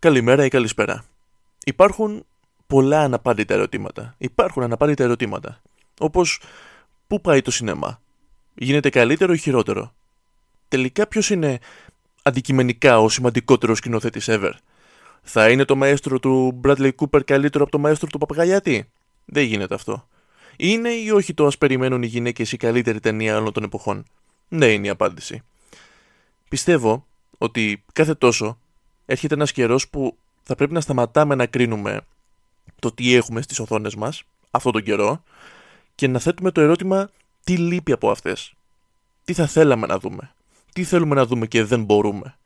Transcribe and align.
Καλημέρα 0.00 0.44
ή 0.44 0.48
καλησπέρα. 0.48 1.04
Υπάρχουν 1.64 2.26
πολλά 2.66 3.00
αναπάντητα 3.00 3.54
ερωτήματα. 3.54 4.14
Υπάρχουν 4.18 4.62
αναπάντητα 4.62 5.04
ερωτήματα. 5.04 5.62
Όπως, 5.98 6.40
πού 7.06 7.20
πάει 7.20 7.42
το 7.42 7.50
σινεμά, 7.50 8.00
γίνεται 8.54 8.90
καλύτερο 8.90 9.32
ή 9.32 9.38
χειρότερο; 9.38 9.94
Τελικά 10.68 11.06
ποιος 11.06 11.30
είναι 11.30 11.58
αντικειμενικά 12.22 13.00
ο 13.00 13.08
σημαντικότερος 13.08 13.78
σκηνοθέτης 13.78 14.26
ever; 14.28 14.52
Θα 15.22 15.50
είναι 15.50 15.64
το 15.64 15.76
μαέστρο 15.76 16.18
του 16.18 16.60
Bradley 16.64 16.90
Cooper 16.96 17.24
καλύτερο 17.24 17.62
από 17.62 17.72
το 17.72 17.78
μαέστρο 17.78 18.08
του 18.08 18.18
Παπαγαλιάτη. 18.18 18.90
Δεν 19.24 19.44
γίνεται 19.44 19.74
αυτό. 19.74 20.08
Είναι 20.56 20.90
ή 20.90 21.10
όχι 21.10 21.34
το 21.34 21.46
Α 21.46 21.50
περιμένουν 21.58 22.02
οι 22.02 22.06
γυναίκες 22.06 22.52
η 22.52 22.56
καλύτερη 22.56 23.00
ταινία 23.00 23.36
όλων 23.36 23.52
των 23.52 23.62
εποχών; 23.62 24.04
Ναι, 24.48 24.66
είναι 24.66 24.86
η 24.86 24.90
απάντηση. 24.90 25.42
Πιστεύω 26.48 27.06
ότι 27.38 27.84
κάθε 27.92 28.14
τόσο 28.14 28.58
έρχεται 29.10 29.34
ένας 29.34 29.52
καιρός 29.52 29.88
που 29.88 30.16
θα 30.42 30.54
πρέπει 30.54 30.72
να 30.72 30.80
σταματάμε 30.80 31.34
να 31.34 31.46
κρίνουμε 31.46 32.00
το 32.78 32.92
τι 32.92 33.14
έχουμε 33.14 33.42
στις 33.42 33.58
οθόνες 33.58 33.94
μας 33.94 34.22
αυτόν 34.50 34.72
τον 34.72 34.82
καιρό 34.82 35.22
και 35.94 36.08
να 36.08 36.18
θέτουμε 36.18 36.50
το 36.50 36.60
ερώτημα 36.60 37.10
τι 37.44 37.56
λείπει 37.56 37.92
από 37.92 38.10
αυτές; 38.10 38.52
Τι 39.24 39.32
θα 39.32 39.46
θέλαμε 39.46 39.86
να 39.86 39.98
δούμε; 39.98 40.34
Τι 40.72 40.84
θέλουμε 40.84 41.14
να 41.14 41.26
δούμε 41.26 41.46
και 41.46 41.64
δεν 41.64 41.84
μπορούμε; 41.84 42.36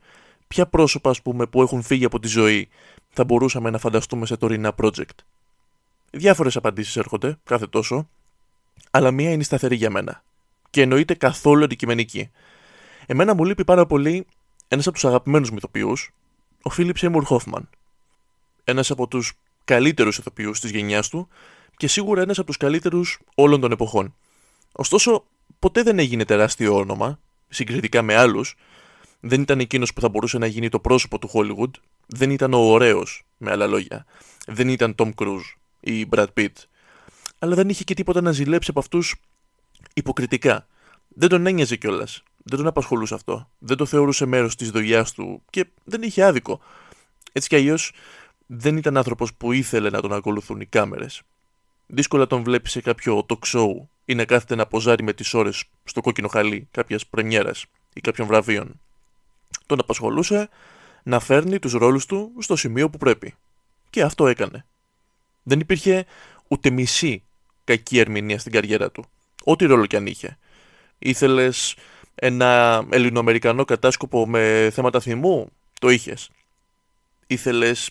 Ποια 0.48 0.67
πρόσωπα 0.67 1.11
ας 1.11 1.23
πούμε 1.23 1.47
που 1.47 1.62
έχουν 1.62 1.83
φύγει 1.83 2.05
από 2.05 2.19
τη 2.19 2.29
ζωή 2.29 2.69
θα 3.11 3.25
μπορούσαμε 3.25 3.70
να 3.70 3.79
φανταστούμε 3.79 4.27
σε 4.27 4.37
τωρινά 4.37 4.75
project; 4.83 5.17
Διάφορες 6.11 6.56
απαντήσεις 6.56 6.97
έρχονται 6.97 7.39
κάθε 7.45 7.67
τόσο, 7.67 8.09
αλλά 8.91 9.11
μία 9.11 9.31
είναι 9.31 9.42
σταθερή 9.42 9.77
για 9.77 9.91
μένα. 9.91 10.23
Και 10.70 10.83
εννοείται 10.83 11.15
καθόλου 11.15 11.65
αντικειμενική. 11.65 12.31
Εμένα 13.06 13.34
μου 13.34 13.45
λείπει 13.45 13.65
πάρα 13.65 13.87
πολύ 13.87 14.27
ένας 14.69 14.87
από 14.87 14.95
τους 14.95 15.05
αγαπημένους 15.05 15.51
μυθοποιούς, 15.51 16.12
ο 16.62 16.71
Φίλιπ 16.71 16.97
Σέιμουρ 16.97 17.25
Χόφμαν. 17.25 17.69
Ένας 18.65 18.91
από 18.91 19.09
τους 19.09 19.33
καλύτερους 19.65 20.19
ηθοποιούς 20.19 20.61
της 20.61 20.70
γενιάς 20.70 21.09
του 21.09 21.28
και 21.77 21.86
σίγουρα 21.86 22.23
ένας 22.23 22.39
από 22.39 22.47
τους 22.47 22.56
καλύτερους 22.56 23.20
όλων 23.34 23.61
των 23.61 23.73
εποχών. 23.73 24.14
Ωστόσο, 24.73 25.25
ποτέ 25.59 25.83
δεν 25.83 25.98
έγινε 25.98 26.25
τεράστιο 26.25 26.77
όνομα, 26.77 27.19
συγκριτικά 27.48 28.03
με 28.03 28.14
άλλους. 28.14 28.55
Δεν 29.20 29.41
ήταν 29.41 29.61
εκείνος 29.61 29.92
που 29.92 30.01
θα 30.01 30.09
μπορούσε 30.09 30.39
να 30.39 30.47
γίνει 30.47 30.69
το 30.69 30.81
πρόσωπο 30.81 31.19
του 31.19 31.31
Hollywood. 31.33 31.70
Δεν 32.06 32.31
ήταν 32.31 32.55
ο 32.55 32.59
ωραίος, 32.59 33.23
με 33.36 33.51
άλλα 33.51 33.67
λόγια. 33.67 34.06
Δεν 34.47 34.69
ήταν 34.69 34.95
Tom 34.98 35.11
Cruise 35.14 35.55
ή 35.81 36.06
Brad 36.11 36.27
Pitt. 36.36 36.53
Αλλά 37.39 37.55
δεν 37.55 37.69
είχε 37.69 37.84
και 37.84 37.95
τίποτα 37.95 38.20
να 38.20 38.33
ζηλέψει 38.33 38.70
από 38.70 38.81
αυτούς 38.81 39.14
υποκριτικά. 39.95 40.67
Δεν 41.08 41.29
τον 41.29 41.47
ένοιαζε 41.47 41.77
κιόλας. 41.77 42.23
Δεν 42.43 42.59
τον 42.59 42.67
απασχολούσε 42.67 43.15
αυτό. 43.15 43.51
Δεν 43.59 43.77
το 43.77 43.87
θεωρούσε 43.87 44.27
μέρος 44.27 44.57
της 44.57 44.71
δουλειά 44.71 45.05
του 45.05 45.43
και 45.51 45.67
δεν 45.85 46.03
είχε 46.03 46.25
άδικο. 46.25 46.61
Έτσι 47.33 47.48
κι 47.48 47.55
αλλιώς 47.55 47.93
δεν 48.47 48.77
ήταν 48.77 48.97
άνθρωπος 48.97 49.35
που 49.35 49.53
ήθελε 49.53 49.91
να 49.91 50.01
τον 50.01 50.12
ακολουθούν 50.12 50.61
οι 50.61 50.67
κάμερες. 50.67 51.23
Δύσκολα 51.87 52.27
τον 52.27 52.43
βλέπει 52.43 52.69
σε 52.69 52.81
κάποιο 52.81 53.27
talk 53.29 53.47
show 53.47 53.69
ή 54.05 54.15
να 54.15 54.25
κάθεται 54.25 54.55
να 54.55 54.67
ποζάρει 54.67 55.03
με 55.03 55.13
τις 55.13 55.35
ώρες 55.35 55.65
στο 55.85 56.01
κόκκινο 56.01 56.29
χαλί 56.29 56.69
κάποιας 56.70 57.07
πρεμιέρας 57.07 57.65
ή 57.93 58.01
κάποιων 58.01 58.27
βραβείων. 58.27 58.81
Τον 59.67 59.79
απασχολούσε 59.81 60.48
να 61.03 61.20
φέρνει 61.20 61.59
τους 61.59 61.73
ρόλους 61.73 62.07
του 62.07 62.33
στο 62.39 62.57
σημείο 62.57 62.91
που 62.91 62.98
πρέπει. 62.98 63.35
Και 63.91 64.03
αυτό 64.03 64.27
έκανε. 64.27 64.67
Δεν 65.43 65.61
υπήρχε 65.61 66.07
ούτε 66.48 66.70
μισή 66.70 67.23
κακή 67.65 67.98
ερμηνεία 67.98 68.39
στην 68.39 68.53
καριέρα 68.53 68.91
του. 68.91 69.05
Ό,τι 69.45 69.65
ρόλο 69.65 69.87
κι 69.87 69.97
αν 69.97 70.07
είχε. 70.07 70.39
Ήθελες 70.98 71.77
ένα 72.14 72.82
ελληνοαμερικανό 72.91 73.64
κατάσκοπο 73.64 74.28
με 74.28 74.70
θέματα 74.72 75.00
θυμού, 75.00 75.48
το 75.80 75.88
είχες. 75.88 76.30
Ήθελες 77.27 77.91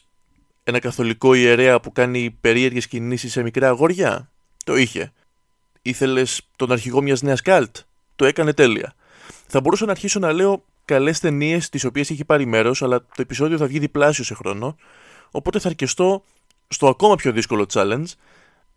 ένα 0.63 0.79
καθολικό 0.79 1.33
ιερέα 1.33 1.79
που 1.79 1.91
κάνει 1.91 2.37
περίεργες 2.41 2.87
κινήσεις 2.87 3.31
σε 3.31 3.41
μικρά 3.41 3.67
αγόρια; 3.67 4.29
Το 4.65 4.75
είχε. 4.75 5.11
Ήθελες 5.81 6.41
τον 6.55 6.71
αρχηγό 6.71 7.01
μιας 7.01 7.21
νέας 7.21 7.41
καλτ; 7.41 7.77
Το 8.15 8.25
έκανε 8.25 8.53
τέλεια. 8.53 8.95
Θα 9.47 9.61
μπορούσα 9.61 9.85
να 9.85 9.91
αρχίσω 9.91 10.19
να 10.19 10.31
λέω 10.31 10.63
καλές 10.85 11.19
ταινίες 11.19 11.69
τις 11.69 11.83
οποίες 11.83 12.09
έχει 12.09 12.25
πάρει 12.25 12.45
μέρος, 12.45 12.81
αλλά 12.81 12.99
το 12.99 13.21
επεισόδιο 13.21 13.57
θα 13.57 13.65
βγει 13.65 13.79
διπλάσιο 13.79 14.23
σε 14.23 14.33
χρόνο, 14.33 14.75
οπότε 15.31 15.59
θα 15.59 15.67
αρκεστώ 15.67 16.23
στο 16.67 16.87
ακόμα 16.87 17.15
πιο 17.15 17.31
δύσκολο 17.31 17.65
challenge 17.73 18.05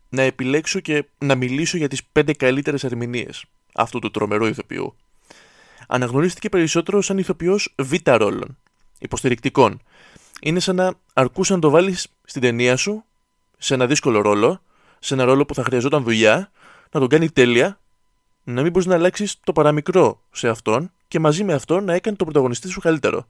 να 0.09 0.21
επιλέξω 0.21 0.79
και 0.79 1.05
να 1.17 1.35
μιλήσω 1.35 1.77
για 1.77 1.87
τις 1.87 2.03
πέντε 2.03 2.33
καλύτερες 2.33 2.83
ερμηνείες 2.83 3.45
αυτού 3.73 3.99
του 3.99 4.11
τρομερού 4.11 4.45
ηθοποιού. 4.45 4.95
Αναγνωρίστηκε 5.87 6.49
περισσότερο 6.49 7.01
σαν 7.01 7.17
ηθοποιός 7.17 7.73
β' 7.77 7.95
ρόλων, 8.05 8.57
υποστηρικτικών, 8.99 9.81
είναι 10.41 10.59
σαν 10.59 10.75
να 10.75 10.93
αρκούσε 11.13 11.53
να 11.53 11.59
το 11.59 11.69
βάλεις 11.69 12.07
στην 12.23 12.41
ταινία 12.41 12.75
σου, 12.75 13.03
σε 13.57 13.73
ένα 13.73 13.87
δύσκολο 13.87 14.21
ρόλο, 14.21 14.61
σε 14.99 15.13
ένα 15.13 15.23
ρόλο 15.23 15.45
που 15.45 15.53
θα 15.53 15.63
χρειαζόταν 15.63 16.03
δουλειά, 16.03 16.51
να 16.91 16.99
τον 16.99 17.09
κάνει 17.09 17.29
τέλεια, 17.29 17.79
να 18.43 18.61
μην 18.61 18.71
μπορείς 18.71 18.87
να 18.87 18.95
αλλάξεις 18.95 19.39
το 19.43 19.53
παραμικρό 19.53 20.21
σε 20.31 20.47
αυτόν 20.47 20.91
και 21.07 21.19
μαζί 21.19 21.43
με 21.43 21.53
αυτόν 21.53 21.83
να 21.83 21.93
έκανε 21.93 22.17
τον 22.17 22.27
πρωταγωνιστή 22.27 22.69
σου 22.69 22.79
καλύτερο. 22.79 23.27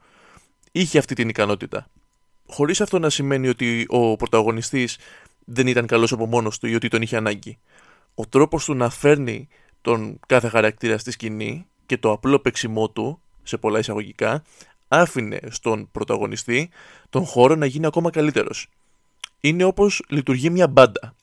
Είχε 0.72 0.98
αυτή 0.98 1.16
την 1.16 1.30
ικανότητα. 1.30 1.88
Χωρίς 2.48 2.82
αυτό 2.82 3.00
να 3.00 3.10
σημαίνει 3.10 3.48
ότι 3.48 3.86
ο 3.90 4.16
πρωταγωνιστής 4.16 4.98
δεν 5.46 5.68
ήταν 5.68 5.86
καλός 5.86 6.12
από 6.12 6.26
μόνος 6.26 6.60
του 6.60 6.68
ή 6.68 6.76
ότι 6.76 6.88
τον 6.88 7.02
είχε 7.02 7.18
ανάγκη. 7.18 7.58
Ο 8.16 8.28
τρόπος 8.28 8.66
του 8.66 8.74
να 8.74 8.90
φέρνει 8.90 9.48
τον 9.82 10.20
κάθε 10.28 10.48
χαρακτήρα 10.48 10.98
στη 10.98 11.12
σκηνή 11.12 11.68
και 11.86 11.98
το 11.98 12.12
απλό 12.12 12.40
παίξιμό 12.40 12.90
του, 12.90 13.22
σε 13.44 13.58
πολλά 13.58 13.80
εισαγωγικά, 13.80 14.44
άφηνε 14.88 15.40
στον 15.50 15.92
πρωταγωνιστή 15.92 16.70
τον 17.10 17.26
χώρο 17.26 17.56
να 17.56 17.66
γίνει 17.66 17.86
ακόμα 17.86 18.10
καλύτερος. 18.10 18.68
Είναι 19.40 19.64
όπως 19.64 20.04
λειτουργεί 20.08 20.50
μια 20.50 20.68
μπάντα. 20.68 21.16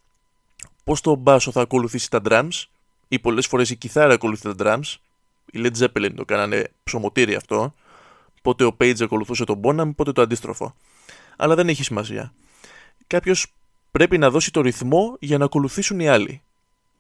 Πώς 0.85 1.01
το 1.01 1.15
μπάσο 1.15 1.51
θα 1.51 1.61
ακολουθήσει 1.61 2.11
τα 2.11 2.21
drums; 2.25 2.65
Ή 3.09 3.19
πολλές 3.19 3.47
φορές 3.47 3.71
η 3.71 3.77
κιθάρα 3.77 4.15
ακολουθεί 4.15 4.55
τα 4.55 4.55
drums; 4.59 4.95
Οι 5.53 5.61
Led 5.65 5.77
Zeppelin 5.79 6.13
το 6.15 6.25
κάνανε 6.25 6.71
ψωμοτήρι 6.85 7.35
αυτό. 7.35 7.75
Πότε 8.43 8.65
ο 8.65 8.77
Page 8.81 9.03
ακολουθούσε 9.03 9.45
τον 9.45 9.61
Bonham, 9.65 9.91
πότε 9.97 10.13
το 10.13 10.23
αντίστροφο. 10.23 10.75
Αλλά 11.37 11.55
δεν 11.55 11.69
έχει 11.69 11.83
σημασία. 11.85 12.33
Κάποιος 13.07 13.47
πρέπει 13.91 14.19
να 14.19 14.31
δώσει 14.31 14.51
το 14.51 14.61
ρυθμό 14.61 15.17
για 15.21 15.39
να 15.39 15.45
ακολουθήσουν 15.45 16.01
οι 16.01 16.09
άλλοι. 16.09 16.43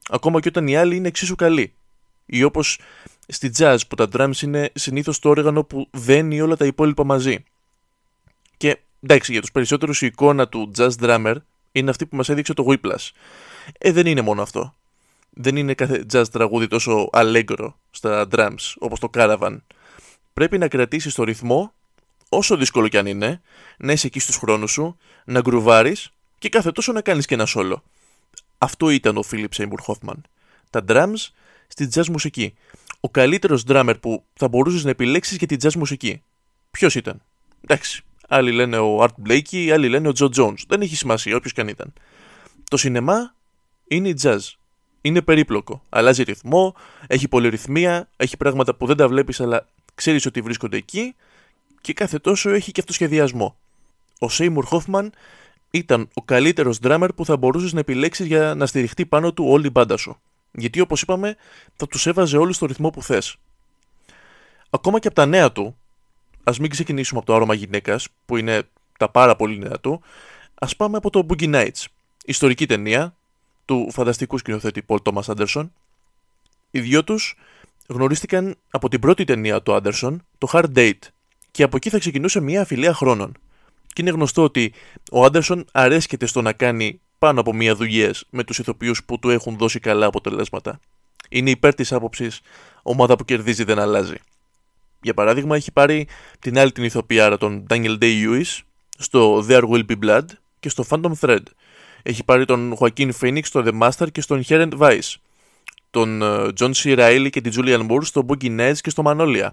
Ακόμα 0.08 0.40
και 0.40 0.48
όταν 0.48 0.66
οι 0.66 0.76
άλλοι 0.76 0.96
είναι 0.96 1.08
εξίσου 1.08 1.34
καλοί. 1.34 1.74
Ή 2.26 2.42
όπως 2.42 2.78
στη 3.26 3.50
jazz 3.58 3.78
που 3.88 3.94
τα 3.94 4.08
drums 4.12 4.42
είναι 4.42 4.70
συνήθως 4.74 5.18
το 5.18 5.28
όργανο 5.28 5.64
που 5.64 5.88
δένει 5.90 6.40
όλα 6.40 6.56
τα 6.56 6.66
υπόλοιπα 6.66 7.04
μαζί. 7.04 7.44
Και 8.56 8.78
εντάξει, 9.00 9.32
για 9.32 9.40
τους 9.40 9.52
περισσότερους 9.52 10.02
η 10.02 10.06
εικόνα 10.06 10.48
του 10.48 10.70
jazz 10.76 10.90
drummer 11.00 11.34
είναι 11.72 11.90
αυτή 11.90 12.06
που 12.06 12.16
μας 12.16 12.28
έδειξε 12.28 12.54
το 12.54 12.64
Whiplash. 12.68 13.10
Ε, 13.78 13.92
δεν 13.92 14.06
είναι 14.06 14.20
μόνο 14.20 14.42
αυτό. 14.42 14.74
Δεν 15.30 15.56
είναι 15.56 15.74
κάθε 15.74 16.06
jazz 16.12 16.24
τραγούδι 16.32 16.66
τόσο 16.66 17.08
αλέγκρο 17.12 17.78
στα 17.90 18.26
drums 18.30 18.74
όπως 18.78 19.00
το 19.00 19.10
Caravan. 19.14 19.56
Πρέπει 20.32 20.58
να 20.58 20.68
κρατήσεις 20.68 21.14
το 21.14 21.24
ρυθμό, 21.24 21.72
όσο 22.28 22.56
δύσκολο 22.56 22.88
κι 22.88 22.98
αν 22.98 23.06
είναι, 23.06 23.40
να 23.78 23.92
είσαι 23.92 24.06
εκεί 24.06 24.20
στους 24.20 24.36
χρόνους 24.36 24.70
σου, 24.70 24.96
να 25.24 25.40
γκρουβάρεις 25.40 26.12
και 26.38 26.48
κάθε 26.48 26.72
τόσο 26.72 26.92
να 26.92 27.00
κάνεις 27.00 27.26
και 27.26 27.34
ένα 27.34 27.46
solo. 27.48 27.74
Αυτό 28.58 28.90
ήταν 28.90 29.16
ο 29.16 29.24
Philip 29.30 29.48
Seymour 29.56 29.86
Hoffman. 29.86 30.20
Τα 30.70 30.84
drums 30.88 31.28
στη 31.66 31.88
jazz 31.94 32.06
μουσική. 32.06 32.54
Ο 33.04 33.08
καλύτερος 33.10 33.64
drummer 33.66 33.94
που 34.00 34.24
θα 34.34 34.48
μπορούσες 34.48 34.84
να 34.84 34.90
επιλέξεις 34.90 35.36
για 35.36 35.46
την 35.46 35.58
jazz 35.62 35.74
μουσική. 35.74 36.22
Ποιος 36.70 36.94
ήταν; 36.94 37.22
Εντάξει. 37.60 38.02
Άλλοι 38.28 38.52
λένε 38.52 38.78
ο 38.78 39.02
Art 39.02 39.28
Blakey, 39.28 39.68
άλλοι 39.68 39.88
λένε 39.88 40.08
ο 40.08 40.12
Joe 40.18 40.28
Jones. 40.36 40.58
Δεν 40.68 40.80
έχει 40.80 40.96
σημασία, 40.96 41.36
όποιος 41.36 41.52
και 41.52 41.60
αν 41.60 41.68
ήταν. 41.68 41.92
Το 42.70 42.76
σινεμά 42.76 43.34
είναι 43.86 44.08
η 44.08 44.14
jazz. 44.22 44.38
Είναι 45.00 45.22
περίπλοκο. 45.22 45.82
Αλλάζει 45.88 46.22
ρυθμό, 46.22 46.74
έχει 47.06 47.28
πολυρυθμία, 47.28 48.08
έχει 48.16 48.36
πράγματα 48.36 48.74
που 48.74 48.86
δεν 48.86 48.96
τα 48.96 49.08
βλέπεις, 49.08 49.40
αλλά 49.40 49.68
ξέρεις 49.94 50.26
ότι 50.26 50.40
βρίσκονται 50.40 50.76
εκεί 50.76 51.14
και 51.80 51.92
κάθε 51.92 52.18
τόσο 52.18 52.50
έχει 52.50 52.72
και 52.72 52.80
αυτοσχεδιασμό. 52.80 53.56
Ο 54.20 54.26
Seymour 54.30 54.64
Hoffman 54.70 55.08
ήταν 55.70 56.08
ο 56.14 56.22
καλύτερος 56.22 56.78
drummer 56.82 57.08
που 57.16 57.24
θα 57.24 57.36
μπορούσες 57.36 57.72
να 57.72 57.80
επιλέξεις 57.80 58.26
για 58.26 58.54
να 58.54 58.66
στηριχτεί 58.66 59.06
πάνω 59.06 59.32
του 59.32 59.44
όλη 59.48 59.66
η 59.66 59.70
μπάντα 59.72 59.96
σου. 59.96 60.20
Γιατί 60.52 60.80
όπως 60.80 61.02
είπαμε, 61.02 61.36
θα 61.76 61.86
τους 61.86 62.06
έβαζε 62.06 62.36
όλους 62.36 62.56
στο 62.56 62.66
ρυθμό 62.66 62.90
που 62.90 63.02
θες. 63.02 63.36
Ακόμα 64.70 64.98
και 64.98 65.06
από 65.06 65.16
τα 65.16 65.26
νέα 65.26 65.52
του, 65.52 65.76
ας 66.44 66.58
μην 66.58 66.70
ξεκινήσουμε 66.70 67.18
από 67.18 67.28
το 67.28 67.34
άρωμα 67.34 67.54
γυναίκας, 67.54 68.08
που 68.26 68.36
είναι 68.36 68.62
τα 68.98 69.08
πάρα 69.08 69.36
πολύ 69.36 69.58
νέα 69.58 69.80
του, 69.80 70.02
ας 70.54 70.76
πάμε 70.76 70.96
από 70.96 71.10
το 71.10 71.26
Boogie 71.28 71.54
Nights, 71.54 71.84
ιστορική 72.24 72.66
ταινία 72.66 73.16
του 73.64 73.88
φανταστικού 73.90 74.38
σκηνοθέτη 74.38 74.84
Paul 74.86 74.98
Thomas 75.02 75.22
Anderson. 75.22 75.68
Οι 76.70 76.80
δυο 76.80 77.04
τους 77.04 77.36
γνωρίστηκαν 77.86 78.56
από 78.70 78.88
την 78.88 79.00
πρώτη 79.00 79.24
ταινία 79.24 79.62
του 79.62 79.80
Anderson, 79.82 80.16
το 80.38 80.48
Hard 80.52 80.72
Date, 80.74 80.98
και 81.50 81.62
από 81.62 81.76
εκεί 81.76 81.90
θα 81.90 81.98
ξεκινούσε 81.98 82.40
μια 82.40 82.60
αφιλία 82.60 82.94
χρόνων. 82.94 83.36
Και 83.86 84.02
είναι 84.02 84.10
γνωστό 84.10 84.42
ότι 84.42 84.72
ο 85.12 85.24
Άντερσον 85.24 85.64
αρέσκεται 85.72 86.26
στο 86.26 86.42
να 86.42 86.52
κάνει 86.52 87.00
πάνω 87.22 87.40
από 87.40 87.54
μία 87.54 87.74
δουλειές 87.74 88.24
με 88.30 88.44
τους 88.44 88.58
ηθοποιούς 88.58 89.04
που 89.04 89.18
του 89.18 89.30
έχουν 89.30 89.56
δώσει 89.56 89.78
καλά 89.78 90.06
αποτελέσματα. 90.06 90.80
Είναι 91.28 91.50
υπέρ 91.50 91.74
της 91.74 91.92
άποψης 91.92 92.40
ομάδα 92.82 93.16
που 93.16 93.24
κερδίζει 93.24 93.64
δεν 93.64 93.78
αλλάζει. 93.78 94.14
Για 95.02 95.14
παράδειγμα, 95.14 95.56
έχει 95.56 95.72
πάρει 95.72 96.06
την 96.38 96.58
άλλη 96.58 96.72
την 96.72 96.84
ηθοποιάρα, 96.84 97.38
τον 97.38 97.66
Daniel 97.70 97.98
Day 97.98 98.24
Lewis, 98.24 98.58
στο 98.98 99.46
There 99.48 99.62
Will 99.62 99.84
Be 99.88 99.94
Blood 100.04 100.24
και 100.60 100.68
στο 100.68 100.84
Phantom 100.88 101.12
Thread. 101.20 101.42
Έχει 102.02 102.24
πάρει 102.24 102.44
τον 102.44 102.76
Joaquin 102.78 103.10
Phoenix 103.20 103.42
στο 103.42 103.62
The 103.66 103.80
Master 103.80 104.12
και 104.12 104.20
στο 104.20 104.40
Inherent 104.44 104.78
Vice. 104.78 105.14
Τον 105.90 106.22
ε, 106.22 106.48
John 106.58 106.72
C. 106.72 106.98
Reilly 106.98 107.28
και 107.30 107.40
την 107.40 107.52
Julian 107.56 107.90
Moore 107.90 108.04
στο 108.04 108.26
Boogie 108.28 108.60
Nights 108.60 108.78
και 108.80 108.90
στο 108.90 109.02
Manolia. 109.06 109.48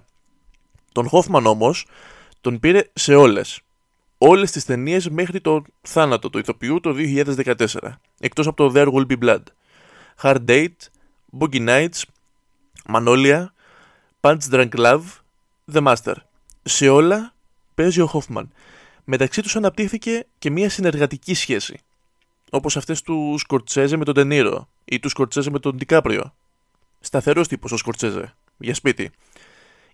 Τον 0.92 1.08
Hoffman 1.12 1.42
όμως 1.44 1.86
τον 2.40 2.60
πήρε 2.60 2.82
σε 2.92 3.14
όλες. 3.14 3.60
Όλες 4.22 4.50
τις 4.50 4.64
ταινίες 4.64 5.08
μέχρι 5.08 5.40
το 5.40 5.62
θάνατο 5.82 6.30
του 6.30 6.38
ηθοποιού 6.38 6.80
το 6.80 6.94
2014. 6.96 7.66
Εκτός 8.20 8.46
από 8.46 8.56
το 8.56 8.72
There 8.74 8.92
Will 8.92 9.06
Be 9.06 9.18
Blood. 9.24 9.42
Hard 10.22 10.44
Date, 10.48 10.76
Boogie 11.38 11.68
Nights, 11.68 12.02
Manolia, 12.92 13.44
Punch 14.20 14.38
Drunk 14.50 14.68
Love, 14.70 15.02
The 15.72 15.86
Master. 15.86 16.14
Σε 16.62 16.88
όλα 16.88 17.34
παίζει 17.74 18.00
ο 18.00 18.10
Hoffman. 18.12 18.44
Μεταξύ 19.04 19.42
τους 19.42 19.56
αναπτύχθηκε 19.56 20.26
και 20.38 20.50
μια 20.50 20.70
συνεργατική 20.70 21.34
σχέση. 21.34 21.78
Όπως 22.50 22.76
αυτές 22.76 23.02
του 23.02 23.34
Σκορτσέζε 23.38 23.96
με 23.96 24.04
τον 24.04 24.14
Τενίρο 24.14 24.68
ή 24.84 25.00
του 25.00 25.08
Σκορτσέζε 25.08 25.50
με 25.50 25.58
τον 25.58 25.76
Ντικάπριο. 25.76 26.34
Σταθερός 27.00 27.48
τύπος 27.48 27.72
ο 27.72 27.76
Σκορτσέζε, 27.76 28.34
για 28.58 28.74
σπίτι. 28.74 29.10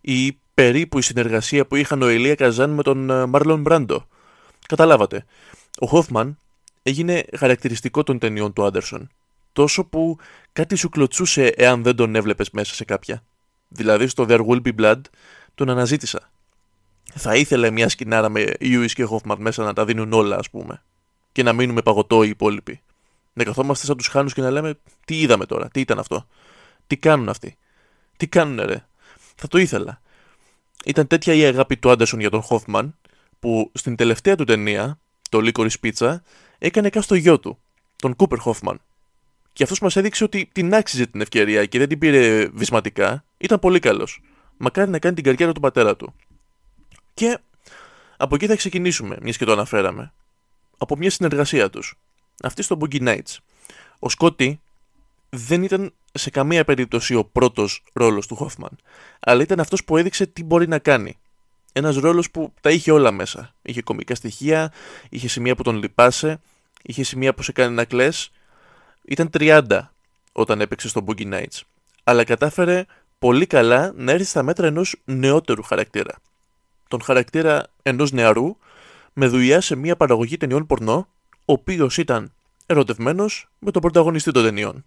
Ή 0.00 0.38
περίπου 0.55 0.99
η 0.99 1.02
συνεργασία 1.02 1.67
που 1.67 1.76
είχαν 1.76 2.02
ο 2.02 2.08
Ηλία 2.08 2.34
Καζάν 2.34 2.70
με 2.70 2.82
τον 2.82 3.28
Μάρλον 3.28 3.61
Μπράντο. 3.61 4.06
Καταλάβατε. 4.67 5.25
Ο 5.79 5.87
Χόφμαν 5.87 6.38
έγινε 6.82 7.25
χαρακτηριστικό 7.37 8.03
των 8.03 8.19
ταινιών 8.19 8.53
του 8.53 8.64
Άντερσον. 8.64 9.11
Τόσο 9.53 9.85
που 9.85 10.19
κάτι 10.53 10.76
σου 10.76 10.88
κλωτσούσε 10.88 11.47
εάν 11.47 11.82
δεν 11.82 11.97
τον 11.97 12.14
έβλεπες 12.14 12.50
μέσα 12.50 12.75
σε 12.75 12.85
κάποια. 12.85 13.23
Δηλαδή 13.69 14.06
στο 14.06 14.26
There 14.29 14.47
Will 14.47 14.62
Be 14.62 14.73
Blood 14.81 15.00
τον 15.55 15.70
αναζήτησα. 15.70 16.31
Θα 17.14 17.37
ήθελε 17.37 17.70
μια 17.70 17.88
σκηνάρα 17.88 18.29
με 18.29 18.55
Ιούις 18.58 18.94
και 18.94 19.05
Χόφμαν 19.05 19.41
μέσα 19.41 19.64
να 19.64 19.73
τα 19.73 19.85
δίνουν 19.85 20.12
όλα, 20.12 20.37
ας 20.37 20.50
πούμε. 20.50 20.82
Και 21.32 21.43
να 21.43 21.52
μείνουμε 21.52 21.82
παγωτό 21.82 22.23
οι 22.23 22.29
υπόλοιποι. 22.29 22.81
Να 23.32 23.44
καθόμαστε 23.44 23.87
σαν 23.87 23.97
τους 23.97 24.09
χάνους 24.09 24.35
και 24.35 24.41
να 24.41 24.50
λέμε 24.50 24.79
τι 25.05 25.20
είδαμε 25.20 25.47
τώρα, 25.47 25.69
τι 25.69 25.81
ήταν 25.81 25.99
αυτό; 25.99 26.26
Τι 26.87 26.97
κάνουν 26.97 27.29
αυτοί; 27.29 27.56
Τι 28.17 28.26
κάνουνε 28.26 28.64
ρε; 28.64 28.87
Θα 29.35 29.49
το 29.49 29.59
ήθελα. 29.59 30.00
Ήταν 30.85 31.06
τέτοια 31.06 31.35
η 31.35 31.44
αγάπη 31.44 31.76
του 31.76 31.91
Άντερσον 31.91 32.20
για 32.20 32.31
τον 32.31 32.41
Χόφμαν, 32.43 32.97
που 33.47 33.71
στην 33.75 33.97
τελευταία 33.97 34.37
του 34.37 34.45
ταινία, 34.45 34.99
το 35.31 35.39
Licorice 35.43 35.75
Pizza, 35.83 36.17
έκανε 36.59 36.91
καν 36.91 37.03
στο 37.03 37.15
γιο 37.15 37.41
του, 37.41 37.59
τον 37.97 38.17
Κούπερ 38.17 38.39
Χόφμαν. 38.39 38.81
Και 39.53 39.63
αυτός 39.63 39.81
μας 39.81 39.97
έδειξε 39.97 40.25
ότι 40.25 40.49
την 40.53 40.75
άξιζε 40.75 41.07
την 41.07 41.21
ευκαιρία 41.21 41.67
και 41.67 41.79
δεν 41.79 41.89
την 41.89 41.99
πήρε 41.99 42.49
βυσματικά. 42.49 43.25
Ήταν 43.39 43.59
πολύ 43.59 43.79
καλός. 43.79 44.23
Μακάρι 44.57 44.91
να 44.91 44.99
κάνει 44.99 45.15
την 45.15 45.25
καριέρα 45.25 45.53
του 45.53 45.61
πατέρα 45.61 45.97
του. 45.97 46.15
Και 47.15 47.39
από 48.17 48.35
εκεί 48.35 48.47
θα 48.47 48.57
ξεκινήσουμε, 48.57 49.17
μιας 49.23 49.37
και 49.37 49.45
το 49.45 49.53
αναφέραμε. 49.53 50.13
Από 50.79 50.97
μια 50.97 51.11
συνεργασία 51.11 51.71
τους. 51.71 51.99
Αυτή 52.43 52.63
στο 52.63 52.79
Boogie 52.81 53.09
Nights. 53.09 53.37
Ο 53.99 54.09
Σκότι 54.09 54.61
δεν 55.29 55.63
ήταν 55.63 55.93
σε 56.13 56.31
καμία 56.31 56.65
περίπτωση 56.65 57.15
ο 57.15 57.25
πρώτος 57.25 57.85
ρόλος 57.93 58.27
του 58.27 58.37
Χόφμαν, 58.37 58.79
αλλά 59.21 59.43
ήταν 59.43 59.61
αυτός 59.61 59.85
που 59.85 59.97
έδειξε 59.97 60.27
τι 60.27 60.45
μπορεί 60.45 60.69
να 60.69 60.79
κάνει. 60.79 61.19
Ένας 61.78 61.96
ρόλος 61.96 62.31
που 62.31 62.52
τα 62.61 62.70
είχε 62.70 62.93
όλα 62.93 63.11
μέσα. 63.11 63.55
Είχε 63.62 63.82
κομικά 63.82 64.14
στοιχεία, 64.14 64.73
είχε 65.08 65.28
σημεία 65.28 65.55
που 65.55 65.62
τον 65.62 65.76
λυπάσαι, 65.76 66.40
είχε 66.82 67.02
σημεία 67.02 67.34
που 67.34 67.43
σε 67.43 67.52
κάνει 67.52 67.75
να 67.75 67.84
κλε. 67.84 68.08
Ήταν 69.05 69.31
30 69.38 69.62
όταν 70.32 70.61
έπαιξε 70.61 70.88
στο 70.88 71.05
Boogie 71.06 71.32
Nights, 71.32 71.61
αλλά 72.05 72.25
κατάφερε 72.25 72.84
πολύ 73.19 73.46
καλά 73.46 73.93
να 73.96 74.12
έρθει 74.12 74.25
στα 74.25 74.43
μέτρα 74.43 74.67
ενός 74.67 74.96
νεότερου 75.05 75.62
χαρακτήρα. 75.62 76.14
Τον 76.88 77.02
χαρακτήρα 77.02 77.67
ενός 77.82 78.12
νεαρού 78.12 78.56
με 79.12 79.26
δουλειά 79.26 79.61
σε 79.61 79.76
μια 79.76 79.96
παραγωγή 79.96 80.37
ταινιών 80.37 80.67
πορνό, 80.67 81.08
ο 81.44 81.52
οποίος 81.52 81.99
ήταν 81.99 82.32
ερωτευμένος 82.67 83.49
με 83.58 83.70
τον 83.70 83.82
πρωταγωνιστή 83.82 84.31
των 84.31 84.43
ταινιών 84.43 84.84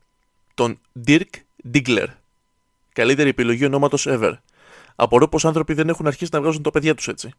τον 0.53 0.79
Dirk 1.07 1.29
Diggler. 1.73 2.07
Καλύτερη 2.93 3.29
επιλογή 3.29 3.65
ονόματος 3.65 4.07
ever. 4.09 4.33
Απορώ 5.01 5.27
πως 5.27 5.45
άνθρωποι 5.45 5.73
δεν 5.73 5.89
έχουν 5.89 6.07
αρχίσει 6.07 6.29
να 6.33 6.41
βγάζουν 6.41 6.63
τα 6.63 6.71
παιδιά 6.71 6.95
τους 6.95 7.07
έτσι. 7.07 7.31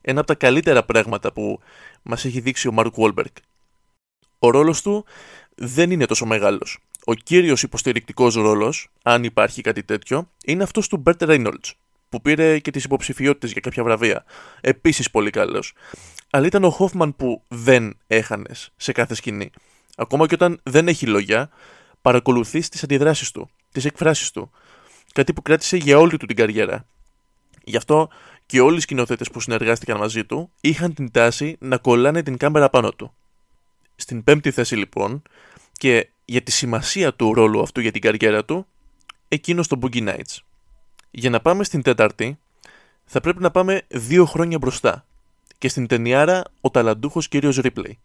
Ένα 0.00 0.18
από 0.18 0.28
τα 0.28 0.34
καλύτερα 0.34 0.82
πράγματα 0.82 1.32
που 1.32 1.60
μας 2.02 2.24
έχει 2.24 2.40
δείξει 2.40 2.68
ο 2.68 2.72
Μαρκ 2.72 2.94
Βόλμπεργκ. 2.94 3.30
Ο 4.38 4.50
ρόλος 4.50 4.82
του 4.82 5.04
δεν 5.54 5.90
είναι 5.90 6.06
τόσο 6.06 6.26
μεγάλος. 6.26 6.78
Ο 7.04 7.14
κύριος 7.14 7.62
υποστηρικτικός 7.62 8.34
ρόλος, 8.34 8.88
αν 9.02 9.24
υπάρχει 9.24 9.62
κάτι 9.62 9.82
τέτοιο, 9.82 10.28
είναι 10.44 10.62
αυτός 10.62 10.88
του 10.88 11.02
Bert 11.06 11.28
Reynolds, 11.28 11.70
που 12.08 12.20
πήρε 12.20 12.58
και 12.58 12.70
τις 12.70 12.84
υποψηφιότητες 12.84 13.52
για 13.52 13.60
κάποια 13.60 13.84
βραβεία. 13.84 14.24
Επίσης 14.60 15.10
πολύ 15.10 15.30
καλός. 15.30 15.72
Αλλά 16.30 16.46
ήταν 16.46 16.64
ο 16.64 16.70
Χόφμαν 16.70 17.16
που 17.16 17.42
δεν 17.48 17.96
έχανες 18.06 18.72
σε 18.76 18.92
κάθε 18.92 19.14
σκηνή. 19.14 19.50
Ακόμα 19.96 20.26
και 20.26 20.34
όταν 20.34 20.60
δεν 20.62 20.88
έχει 20.88 21.06
λόγια, 21.06 21.50
παρακολουθείς 22.02 22.68
τις 22.68 22.82
αντιδράσεις 22.82 23.30
του, 23.30 23.50
τις 23.72 23.84
εκφράσεις 23.84 24.30
του. 24.30 24.50
Κάτι 25.12 25.32
που 25.32 25.42
κράτησε 25.42 25.76
για 25.76 25.98
όλη 25.98 26.16
του 26.16 26.26
την 26.26 26.36
καριέρα. 26.36 26.86
Γι' 27.64 27.76
αυτό 27.76 28.08
και 28.46 28.60
όλοι 28.60 28.76
οι 28.76 28.80
σκηνοθέτες 28.80 29.30
που 29.30 29.40
συνεργάστηκαν 29.40 29.98
μαζί 29.98 30.24
του 30.24 30.50
είχαν 30.60 30.94
την 30.94 31.10
τάση 31.10 31.56
να 31.60 31.76
κολλάνε 31.76 32.22
την 32.22 32.36
κάμερα 32.36 32.70
πάνω 32.70 32.90
του. 32.90 33.14
Στην 33.96 34.24
πέμπτη 34.24 34.50
θέση 34.50 34.76
λοιπόν, 34.76 35.22
και 35.72 36.08
για 36.24 36.42
τη 36.42 36.50
σημασία 36.50 37.14
του 37.14 37.34
ρόλου 37.34 37.60
αυτού 37.62 37.80
για 37.80 37.92
την 37.92 38.00
καριέρα 38.00 38.44
του, 38.44 38.66
εκείνος 39.28 39.66
στο 39.66 39.78
Boogie 39.82 40.08
Nights. 40.08 40.38
Για 41.10 41.30
να 41.30 41.40
πάμε 41.40 41.64
στην 41.64 41.82
τέταρτη, 41.82 42.38
θα 43.04 43.20
πρέπει 43.20 43.42
να 43.42 43.50
πάμε 43.50 43.82
δύο 43.88 44.24
χρόνια 44.24 44.58
μπροστά 44.58 45.06
και 45.58 45.68
στην 45.68 45.86
ταινιάρα 45.86 46.42
ο 46.60 46.70
ταλαντούχος 46.70 47.28
κύριος 47.28 47.56
Ρίπλεϊ, 47.56 47.98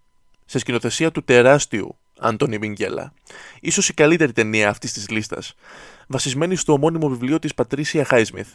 σε 0.45 0.59
σκηνοθεσία 0.59 1.11
του 1.11 1.23
τεράστιου 1.23 1.97
Αντώνη 2.19 2.57
Μιγγέλα. 2.57 3.13
Ίσως 3.59 3.89
η 3.89 3.93
καλύτερη 3.93 4.31
ταινία 4.31 4.69
αυτής 4.69 4.93
της 4.93 5.09
λίστας, 5.09 5.53
βασισμένη 6.07 6.55
στο 6.55 6.73
ομώνυμο 6.73 7.09
βιβλίο 7.09 7.39
της 7.39 7.53
Πατρίσια 7.53 8.05
Χάισμιθ. 8.05 8.47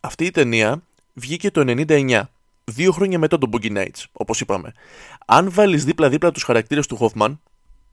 Αυτή 0.00 0.24
η 0.24 0.30
ταινία 0.30 0.82
βγήκε 1.14 1.50
το 1.50 1.60
99, 1.60 2.22
δύο 2.64 2.92
χρόνια 2.92 3.18
μετά 3.18 3.38
τον 3.38 3.50
Boogie 3.52 3.76
Nights, 3.76 4.04
όπως 4.12 4.40
είπαμε. 4.40 4.72
Αν 5.26 5.50
βάλεις 5.50 5.84
δίπλα-δίπλα 5.84 6.30
τους 6.30 6.42
χαρακτήρες 6.42 6.86
του 6.86 6.98
Hoffman, 7.00 7.38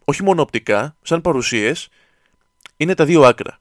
όχι 0.06 0.24
μόνο 0.24 0.42
οπτικά, 0.42 0.96
σαν 1.02 1.22
παρουσίες, 1.22 1.90
είναι 2.78 2.94
τα 2.94 3.06
δύο 3.06 3.22
άκρα. 3.22 3.60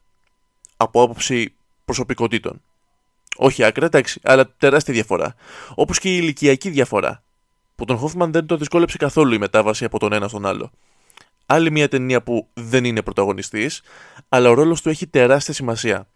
Από 0.77 1.01
άποψη 1.01 1.53
προσωπικότητων. 1.85 2.61
Όχι 3.37 3.63
άκρα, 3.63 3.85
εντάξει, 3.85 4.19
αλλά 4.23 4.49
τεράστια 4.57 4.93
διαφορά. 4.93 5.35
Όπως 5.75 5.99
και 5.99 6.13
η 6.13 6.17
ηλικιακή 6.21 6.69
διαφορά. 6.69 7.23
Που 7.75 7.85
τον 7.85 7.99
Hoffman 7.99 8.27
δεν 8.27 8.45
το 8.45 8.57
δυσκόλεψε 8.57 8.97
καθόλου 8.97 9.33
η 9.33 9.37
μετάβαση 9.37 9.85
από 9.85 9.99
τον 9.99 10.13
ένα 10.13 10.27
στον 10.27 10.45
άλλο. 10.45 10.71
Άλλη 11.45 11.71
μια 11.71 11.87
ταινία 11.87 12.23
που 12.23 12.47
δεν 12.53 12.85
είναι 12.85 13.01
πρωταγωνιστής, 13.01 13.81
αλλά 14.29 14.49
ο 14.49 14.53
ρόλος 14.53 14.81
του 14.81 14.89
έχει 14.89 15.07
τεράστια 15.07 15.53
σημασία. 15.53 16.07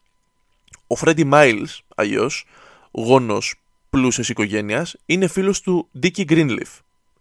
Ο 0.87 0.95
Φρέντι 0.95 1.23
Μάιλς, 1.23 1.81
αλλιώς, 1.95 2.45
γόνος 2.91 3.55
πλούσιας 3.89 4.29
οικογένειας, 4.29 4.95
είναι 5.05 5.27
φίλος 5.27 5.61
του 5.61 5.87
Ντίκι 5.99 6.23
Γκρίνλιφ, 6.23 6.69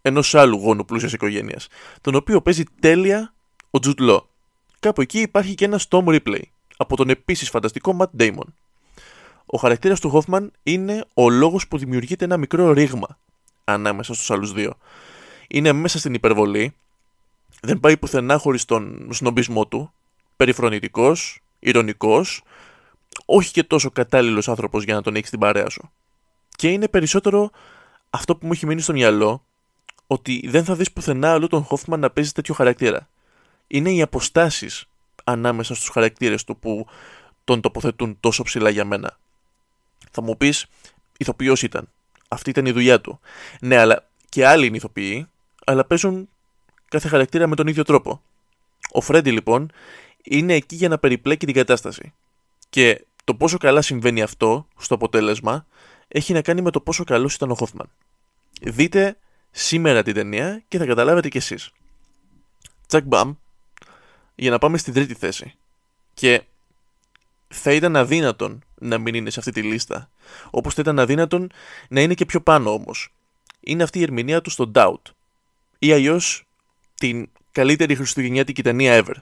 ενός 0.01 0.35
άλλου 0.35 0.57
γόνου 0.57 0.85
πλούσιας 0.85 1.13
οικογένειας, 1.13 1.67
τον 2.01 2.15
οποίο 2.15 2.41
παίζει 2.41 2.63
τέλεια 2.79 3.33
ο 3.69 3.79
Τζουτ 3.79 3.99
Λό. 3.99 4.29
Κάπου 4.79 5.01
εκεί 5.01 5.19
υπάρχει 5.19 5.55
και 5.55 5.65
ένας 5.65 5.87
Tom 5.89 6.03
Ripley, 6.03 6.41
από 6.77 6.95
τον 6.95 7.09
επίσης 7.09 7.49
φανταστικό 7.49 7.97
Matt 7.99 8.21
Damon. 8.21 8.47
Ο 9.45 9.57
χαρακτήρας 9.57 9.99
του 9.99 10.11
Hoffman 10.13 10.47
είναι 10.63 11.05
ο 11.13 11.29
λόγος 11.29 11.67
που 11.67 11.77
δημιουργείται 11.77 12.25
ένα 12.25 12.37
μικρό 12.37 12.71
ρήγμα 12.71 13.17
ανάμεσα 13.63 14.13
στους 14.13 14.31
άλλους 14.31 14.53
δύο. 14.53 14.73
Είναι 15.47 15.71
μέσα 15.71 15.99
στην 15.99 16.13
υπερβολή, 16.13 16.75
δεν 17.61 17.79
πάει 17.79 17.97
πουθενά 17.97 18.37
χωρίς 18.37 18.65
τον 18.65 19.09
σνομπισμό 19.11 19.67
του, 19.67 19.93
περιφρονητικός, 20.35 21.41
ηρωνικός, 21.59 22.43
όχι 23.25 23.51
και 23.51 23.63
τόσο 23.63 23.89
κατάλληλος 23.89 24.49
άνθρωπος 24.49 24.83
για 24.83 24.93
να 24.93 25.01
τον 25.01 25.15
έχεις 25.15 25.27
στην 25.27 25.39
παρέα 25.39 25.69
σου. 25.69 25.91
Και 26.55 26.69
είναι 26.69 26.87
περισσότερο 26.87 27.49
αυτό 28.09 28.35
που 28.35 28.45
μου 28.45 28.51
έχει 28.51 28.65
μείνει 28.65 28.81
στο 28.81 28.93
μυαλό, 28.93 29.43
ότι 30.07 30.47
δεν 30.47 30.63
θα 30.63 30.75
δεις 30.75 30.91
πουθενά 30.91 31.31
αλλού 31.31 31.47
τον 31.47 31.63
Χόφμαν 31.63 31.99
να 31.99 32.09
παίζει 32.09 32.31
τέτοιο 32.31 32.53
χαρακτήρα. 32.53 33.09
Είναι 33.67 33.91
οι 33.91 34.01
αποστάσεις 34.01 34.85
ανάμεσα 35.23 35.75
στους 35.75 35.89
χαρακτήρες 35.89 36.43
του 36.43 36.57
που 36.57 36.87
τον 37.43 37.61
τοποθετούν 37.61 38.17
τόσο 38.19 38.43
ψηλά 38.43 38.69
για 38.69 38.85
μένα. 38.85 39.17
Θα 40.11 40.21
μου 40.21 40.37
πεις, 40.37 40.65
ηθοποιός 41.17 41.61
ήταν. 41.63 41.89
Αυτή 42.27 42.49
ήταν 42.49 42.65
η 42.65 42.71
δουλειά 42.71 43.01
του. 43.01 43.19
Ναι, 43.61 43.77
αλλά 43.77 44.07
και 44.29 44.47
άλλοι 44.47 44.65
είναι 44.65 44.77
ηθοποιοί, 44.77 45.27
αλλά 45.65 45.85
παίζουν 45.85 46.29
κάθε 46.89 47.07
χαρακτήρα 47.07 47.47
με 47.47 47.55
τον 47.55 47.67
ίδιο 47.67 47.83
τρόπο. 47.83 48.21
Ο 48.91 49.01
Φρέντι 49.01 49.31
λοιπόν 49.31 49.71
είναι 50.23 50.53
εκεί 50.53 50.75
για 50.75 50.89
να 50.89 50.97
περιπλέκει 50.97 51.45
την 51.45 51.55
κατάσταση. 51.55 52.13
Και 52.69 53.05
το 53.23 53.35
πόσο 53.35 53.57
καλά 53.57 53.81
συμβαίνει 53.81 54.21
αυτό 54.21 54.67
στο 54.77 54.95
αποτέλεσμα 54.95 55.65
έχει 56.07 56.33
να 56.33 56.41
κάνει 56.41 56.61
με 56.61 56.71
το 56.71 56.81
πόσο 56.81 57.03
καλός 57.03 57.35
ήταν 57.35 57.51
ο 57.51 57.55
Χόφμαν. 57.55 57.89
Δείτε 58.61 59.17
σήμερα 59.51 60.03
την 60.03 60.13
ταινία 60.13 60.63
και 60.67 60.77
θα 60.77 60.85
καταλάβετε 60.85 61.29
κι 61.29 61.37
εσείς. 61.37 61.71
Τσακ 62.87 63.03
μπαμ, 63.03 63.33
για 64.35 64.51
να 64.51 64.57
πάμε 64.57 64.77
στην 64.77 64.93
τρίτη 64.93 65.13
θέση. 65.13 65.53
Και 66.13 66.43
θα 67.47 67.73
ήταν 67.73 67.95
αδύνατον 67.95 68.63
να 68.75 68.97
μην 68.97 69.13
είναι 69.13 69.29
σε 69.29 69.39
αυτή 69.39 69.51
τη 69.51 69.61
λίστα. 69.61 70.09
Όπως 70.49 70.73
θα 70.73 70.81
ήταν 70.81 70.99
αδύνατον 70.99 71.51
να 71.89 72.01
είναι 72.01 72.13
και 72.13 72.25
πιο 72.25 72.41
πάνω 72.41 72.73
όμως. 72.73 73.13
είναι 73.59 73.83
αυτή 73.83 73.99
η 73.99 74.01
ερμηνεία 74.01 74.41
του 74.41 74.49
στο 74.49 74.71
Doubt. 74.75 75.01
Ή 75.79 75.91
αλλιώς 75.91 76.48
την 76.99 77.29
καλύτερη 77.51 77.95
χριστουγεννιάτικη 77.95 78.63
ταινία 78.63 79.03
ever. 79.03 79.15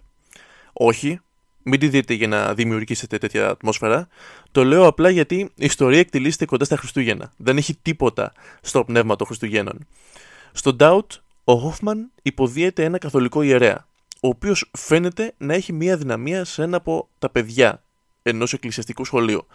Όχι, 0.74 1.20
μην 1.64 1.80
τη 1.80 1.88
δείτε 1.88 2.14
για 2.14 2.28
να 2.28 2.54
δημιουργήσετε 2.54 3.18
τέτοια 3.18 3.50
ατμόσφαιρα. 3.50 4.08
Το 4.52 4.64
λέω 4.64 4.86
απλά 4.86 5.10
γιατί 5.10 5.36
η 5.36 5.52
ιστορία 5.56 6.00
εκτελήσεται 6.00 6.46
κοντά 6.46 6.66
στα 6.66 6.78
Χριστούγεννα. 6.78 7.34
Δεν 7.38 7.58
έχει 7.58 7.76
τίποτα 7.82 8.34
στο 8.62 8.84
πνεύμα 8.84 9.16
των 9.16 9.28
Χριστουγέννων. 9.28 9.88
Στο 10.52 10.76
Doubt, 10.80 11.06
ο 11.44 11.56
Χόφμαν 11.56 12.12
υποδίεται 12.22 12.84
ένα 12.84 12.98
καθολικό 12.98 13.42
ιερέα, 13.42 13.88
ο 14.22 14.28
οποίος 14.28 14.70
φαίνεται 14.78 15.34
να 15.38 15.54
έχει 15.54 15.74
μία 15.74 15.98
δυναμία 15.98 16.46
σε 16.46 16.64
ένα 16.64 16.78
από 16.78 17.08
τα 17.20 17.30
παιδιά 17.30 17.82
ενός 18.24 18.54
εκκλησιαστικού 18.54 19.06
σχολείου. 19.06 19.48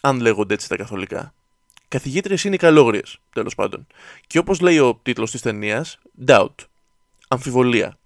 Αν 0.00 0.20
λέγονται 0.20 0.54
έτσι 0.54 0.68
τα 0.68 0.76
καθολικά. 0.76 1.34
Καθηγήτριες 1.88 2.44
είναι 2.44 2.54
οι 2.54 2.58
καλόγριες, 2.58 3.18
τέλος 3.32 3.54
πάντων. 3.54 3.86
Και 4.26 4.38
όπως 4.38 4.60
λέει 4.60 4.78
ο 4.78 5.00
τίτλος 5.02 5.30
της 5.30 5.40
ταινίας, 5.40 5.98
Doubt. 6.26 6.54
Αμφιβολία. 7.28 7.98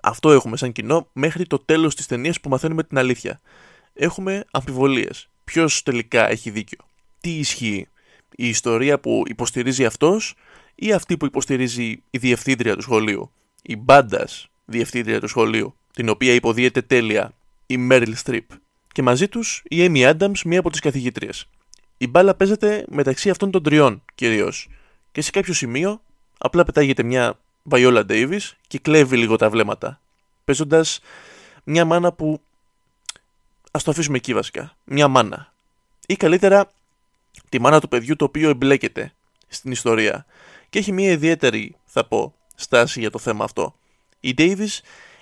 Αυτό 0.00 0.30
έχουμε 0.32 0.56
σαν 0.56 0.72
κοινό 0.72 1.08
μέχρι 1.12 1.46
το 1.46 1.58
τέλος 1.58 1.94
της 1.94 2.06
ταινίας 2.06 2.40
που 2.40 2.48
μαθαίνουμε 2.48 2.82
την 2.82 2.98
αλήθεια. 2.98 3.40
Έχουμε 3.94 4.44
αμφιβολίες. 4.50 5.28
Ποιος 5.44 5.82
τελικά 5.82 6.30
έχει 6.30 6.50
δίκιο; 6.50 6.78
Τι 7.20 7.30
ισχύει; 7.38 7.88
Η 8.36 8.48
ιστορία 8.48 9.00
που 9.00 9.22
υποστηρίζει 9.26 9.84
αυτός 9.84 10.34
ή 10.74 10.92
αυτή 10.92 11.16
που 11.16 11.26
υποστηρίζει 11.26 12.02
η 12.10 12.18
διευθύντρια 12.18 12.74
του 12.76 12.82
σχολείου; 12.82 13.30
Η 13.62 13.76
μπάντας 13.76 14.48
διευθύντρια 14.64 15.20
του 15.20 15.28
σχολείου, 15.28 15.74
την 15.92 16.08
οποία 16.08 16.34
υποδίεται 16.34 16.82
τέλεια 16.82 17.32
η 17.66 17.76
Μέριλ 17.76 18.14
Στριπ. 18.16 18.50
Και 18.92 19.02
μαζί 19.02 19.28
τους 19.28 19.62
η 19.64 19.76
Amy 19.88 20.14
Adams, 20.14 20.38
μία 20.44 20.58
από 20.58 20.70
τις 20.70 20.80
καθηγήτριε. 20.80 21.30
Η 21.98 22.06
μπάλα 22.06 22.34
παίζεται 22.34 22.84
μεταξύ 22.88 23.30
αυτών 23.30 23.50
των 23.50 23.62
τριών 23.62 24.02
κυρίως. 24.14 24.68
Και 25.12 25.20
σε 25.20 25.30
κάποιο 25.30 25.54
σημείο 25.54 26.00
απλά 26.38 26.64
πετάγεται 26.64 27.02
μια 27.02 27.38
Βαϊόλα 27.66 28.04
Ντέιβι 28.04 28.40
και 28.66 28.78
κλέβει 28.78 29.16
λίγο 29.16 29.36
τα 29.36 29.50
βλέμματα. 29.50 30.00
Παίζοντας 30.44 31.00
μια 31.64 31.84
μάνα 31.84 32.12
που. 32.12 32.40
Α 33.70 33.80
το 33.84 33.90
αφήσουμε 33.90 34.16
εκεί 34.16 34.34
βασικά. 34.34 34.76
Μια 34.84 35.08
μάνα. 35.08 35.52
Ή 36.06 36.16
καλύτερα 36.16 36.70
τη 37.48 37.60
μάνα 37.60 37.80
του 37.80 37.88
παιδιού 37.88 38.16
το 38.16 38.24
οποίο 38.24 38.48
εμπλέκεται 38.48 39.12
στην 39.48 39.70
ιστορία. 39.70 40.26
Και 40.70 40.78
έχει 40.78 40.92
μια 40.92 41.10
ιδιαίτερη, 41.10 41.76
θα 41.84 42.04
πω, 42.04 42.34
στάση 42.54 43.00
για 43.00 43.10
το 43.10 43.18
θέμα 43.18 43.44
αυτό. 43.44 43.74
Η 44.20 44.34
Ντέιβι 44.34 44.68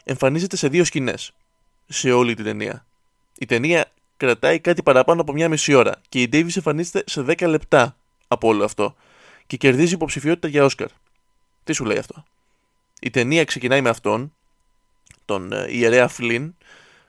εμφανίζεται 0.05 0.57
σε 0.57 0.69
δύο 0.69 0.85
σκηνές 0.85 1.33
σε 1.87 2.13
όλη 2.13 2.35
την 2.35 2.45
ταινία. 2.45 2.87
Η 3.39 3.47
ταινία 3.47 3.93
κρατάει 4.17 4.61
κάτι 4.61 4.83
παραπάνω 4.83 5.21
από 5.21 5.33
μια 5.33 5.49
μισή 5.49 5.75
ώρα 5.75 6.01
και 6.09 6.23
η 6.23 6.29
Ντέιβι 6.29 6.53
εμφανίζεται 6.57 7.03
σε 7.07 7.21
10 7.21 7.47
λεπτά 7.47 7.97
από 8.29 8.49
όλο 8.49 8.65
αυτό 8.65 8.95
και 9.47 9.57
κερδίζει 9.57 9.95
υποψηφιότητα 9.95 10.49
για 10.49 10.65
Όσκαρ. 10.65 10.89
Τι 11.65 11.73
σου 11.73 11.85
λέει 11.85 11.99
αυτό; 11.99 12.25
Η 13.01 13.11
ταινία 13.11 13.45
ξεκινάει 13.45 13.81
με 13.81 13.89
αυτόν, 13.89 14.33
τον 15.25 15.53
ε, 15.53 15.67
ιερέα 15.69 16.09
Φλίν, 16.09 16.55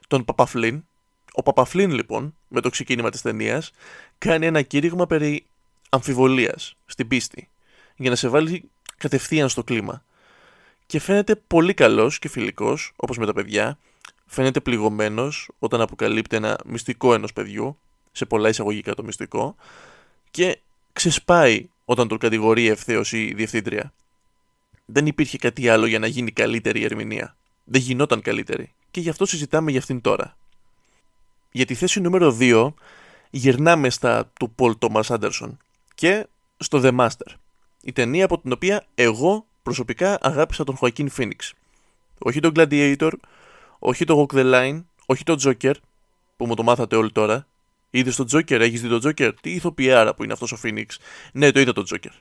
τον 0.08 0.24
Παπαφλίν. 0.24 0.84
Ο 1.32 1.42
Παπαφλίν 1.42 1.90
λοιπόν, 1.90 2.34
με 2.48 2.60
το 2.60 2.70
ξεκίνημα 2.70 3.10
της 3.10 3.22
ταινίας, 3.22 3.70
κάνει 4.18 4.46
ένα 4.46 4.62
κήρυγμα 4.62 5.06
περί 5.06 5.46
αμφιβολίας 5.88 6.76
στην 6.86 7.08
πίστη, 7.08 7.48
για 7.96 8.10
να 8.10 8.16
σε 8.16 8.28
βάλει 8.28 8.70
κατευθείαν 8.96 9.48
στο 9.48 9.64
κλίμα. 9.64 10.04
Και 10.86 11.00
φαίνεται 11.00 11.36
πολύ 11.36 11.74
καλός 11.74 12.18
και 12.18 12.28
φιλικός, 12.28 12.92
όπως 12.96 13.18
με 13.18 13.26
τα 13.26 13.32
παιδιά, 13.32 13.78
φαίνεται 14.26 14.60
πληγωμένος 14.60 15.50
όταν 15.58 15.80
αποκαλύπτει 15.80 16.36
ένα 16.36 16.58
μυστικό 16.64 17.14
ενός 17.14 17.32
παιδιού, 17.32 17.78
σε 18.12 18.24
πολλά 18.24 18.48
εισαγωγικά 18.48 18.94
το 18.94 19.04
μυστικό, 19.04 19.56
και 20.30 20.58
ξεσπάει 20.92 21.68
όταν 21.84 22.08
τον 22.08 22.18
κατηγορεί 22.18 22.68
ευθέως 22.68 23.12
η 23.12 23.32
διευθύντρια 23.34 23.92
δεν 24.84 25.06
υπήρχε 25.06 25.38
κάτι 25.38 25.68
άλλο 25.68 25.86
για 25.86 25.98
να 25.98 26.06
γίνει 26.06 26.30
καλύτερη 26.30 26.80
η 26.80 26.84
ερμηνεία. 26.84 27.36
Δεν 27.64 27.80
γινόταν 27.80 28.20
καλύτερη. 28.20 28.72
Και 28.90 29.00
γι' 29.00 29.08
αυτό 29.08 29.26
συζητάμε 29.26 29.70
για 29.70 29.80
αυτήν 29.80 30.00
τώρα. 30.00 30.36
Για 31.52 31.64
τη 31.64 31.74
θέση 31.74 32.00
νούμερο 32.00 32.36
2 32.40 32.72
γυρνάμε 33.30 33.90
στα 33.90 34.30
του 34.38 34.54
Paul 34.58 34.72
Thomas 34.78 35.02
Anderson 35.02 35.56
και 35.94 36.26
στο 36.56 36.80
The 36.84 36.96
Master. 36.98 37.34
Η 37.82 37.92
ταινία 37.92 38.24
από 38.24 38.38
την 38.38 38.52
οποία 38.52 38.86
εγώ 38.94 39.46
προσωπικά 39.62 40.18
αγάπησα 40.20 40.64
τον 40.64 40.78
Joaquin 40.80 41.06
Phoenix. 41.16 41.50
Όχι 42.18 42.40
τον 42.40 42.52
Gladiator, 42.56 43.12
όχι 43.78 44.04
το 44.04 44.26
Walk 44.28 44.34
the 44.34 44.54
Line, 44.54 44.84
όχι 45.06 45.24
τον 45.24 45.38
Joker, 45.40 45.74
που 46.36 46.46
μου 46.46 46.54
το 46.54 46.62
μάθατε 46.62 46.96
όλοι 46.96 47.12
τώρα. 47.12 47.46
Είδες 47.90 48.16
τον 48.16 48.26
Joker, 48.32 48.60
έχεις 48.60 48.80
δει 48.80 48.88
τον 48.88 49.00
Joker; 49.04 49.32
Τι 49.40 49.50
ηθοποιάρα 49.50 50.14
που 50.14 50.24
είναι 50.24 50.32
αυτός 50.32 50.52
ο 50.52 50.58
Phoenix. 50.62 50.84
Ναι, 51.32 51.50
το 51.50 51.60
είδα 51.60 51.72
τον 51.72 51.84
Joker. 51.90 52.12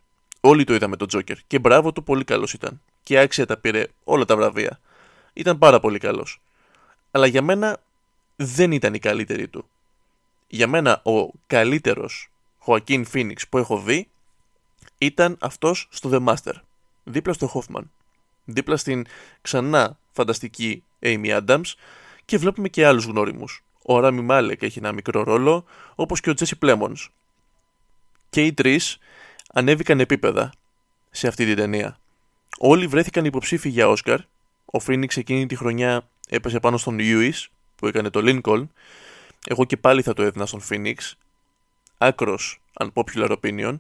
Όλοι 0.46 0.64
το 0.64 0.74
είδαμε 0.74 0.96
τον 0.96 1.08
Τζόκερ 1.08 1.38
και 1.48 1.60
μπράβο 1.60 1.92
του, 1.92 2.04
πολύ 2.04 2.24
καλός 2.24 2.54
ήταν. 2.54 2.82
Και 3.04 3.20
άξια 3.20 3.46
τα 3.46 3.58
πήρε 3.58 3.88
όλα 4.04 4.26
τα 4.26 4.36
βραβεία. 4.36 4.80
Ήταν 5.34 5.58
πάρα 5.58 5.80
πολύ 5.80 6.00
καλός. 6.00 6.42
Αλλά 7.12 7.26
για 7.28 7.42
μένα 7.42 7.80
δεν 8.36 8.72
ήταν 8.72 8.94
η 8.94 9.00
καλύτερη 9.00 9.48
του. 9.48 9.66
Για 10.48 10.68
μένα 10.68 11.02
ο 11.04 11.30
καλύτερος 11.48 12.30
Χωακίν 12.58 13.06
Φίνιξ 13.06 13.48
που 13.48 13.58
έχω 13.58 13.80
δει 13.80 14.08
ήταν 14.98 15.38
αυτός 15.40 15.88
στο 15.92 16.10
The 16.14 16.28
Master. 16.28 16.54
Δίπλα 17.04 17.34
στο 17.34 17.52
Hoffman. 17.54 17.84
Δίπλα 18.46 18.78
στην 18.78 19.06
ξανά 19.42 19.98
φανταστική 20.12 20.84
Amy 21.02 21.42
Adams 21.46 21.74
και 22.26 22.38
βλέπουμε 22.38 22.70
και 22.70 22.86
άλλους 22.86 23.06
γνώριμους. 23.06 23.64
Ο 23.82 24.00
Ράμι 24.00 24.22
Μάλεκ 24.22 24.62
έχει 24.62 24.80
ένα 24.80 24.92
μικρό 24.92 25.24
ρόλο, 25.24 25.66
όπως 25.96 26.20
και 26.20 26.30
ο 26.30 26.34
Τζέσι 26.34 26.56
Πλέμονς. 26.56 27.12
Και 28.30 28.46
οι 28.46 28.54
τρεις 28.54 28.98
ανέβηκαν 29.54 30.00
επίπεδα 30.00 30.52
σε 31.12 31.28
αυτή 31.28 31.46
την 31.46 31.56
ταινία. 31.56 32.00
Όλοι 32.58 32.88
βρέθηκαν 32.88 33.26
υποψήφοι 33.26 33.70
για 33.70 33.88
Όσκαρ. 33.88 34.20
Ο 34.66 34.80
Φίνιξ 34.80 35.18
εκείνη 35.18 35.46
τη 35.46 35.56
χρονιά 35.56 36.08
έπεσε 36.28 36.60
πάνω 36.60 36.78
στον 36.78 37.00
Λιούις 37.00 37.50
που 37.76 37.88
έκανε 37.88 38.10
το 38.10 38.22
Lincoln. 38.24 38.68
Εγώ 39.48 39.66
και 39.66 39.78
πάλι 39.78 40.02
θα 40.02 40.14
το 40.14 40.24
έδινα 40.24 40.46
στον 40.46 40.60
Φίνιξ. 40.60 41.18
Άκρος 41.98 42.62
unpopular 42.74 43.36
opinion. 43.42 43.80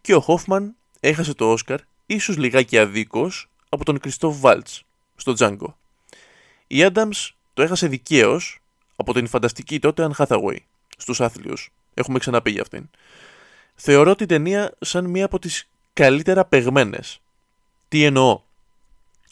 Και 0.00 0.14
ο 0.14 0.20
Χόφμαν 0.20 0.74
έχασε 1.00 1.34
το 1.34 1.52
Όσκαρ, 1.52 1.80
ίσως 2.06 2.36
λιγάκι 2.36 2.78
αδίκως, 2.78 3.48
από 3.68 3.84
τον 3.84 3.98
Κριστόφ 3.98 4.40
Βάλτς 4.40 4.84
στο 5.16 5.34
Django. 5.38 5.74
Η 6.66 6.86
Adams 6.92 7.30
το 7.54 7.62
έχασε 7.62 7.86
δικαίως 7.86 8.60
από 8.96 9.12
την 9.12 9.26
φανταστική 9.26 9.78
τότε 9.78 10.02
Αν 10.02 10.14
Hathaway 10.18 10.56
στους 10.96 11.20
άθλιους. 11.20 11.70
Έχουμε 11.94 12.18
ξαναπεί 12.18 12.50
για 12.50 12.62
αυτήν 12.62 12.88
θεωρώ 13.80 14.14
την 14.14 14.26
ταινία 14.26 14.74
σαν 14.80 15.04
μία 15.04 15.24
από 15.24 15.38
τις 15.38 15.68
καλύτερα 15.92 16.44
παιγμένες. 16.44 17.20
Τι 17.88 18.04
εννοώ 18.04 18.40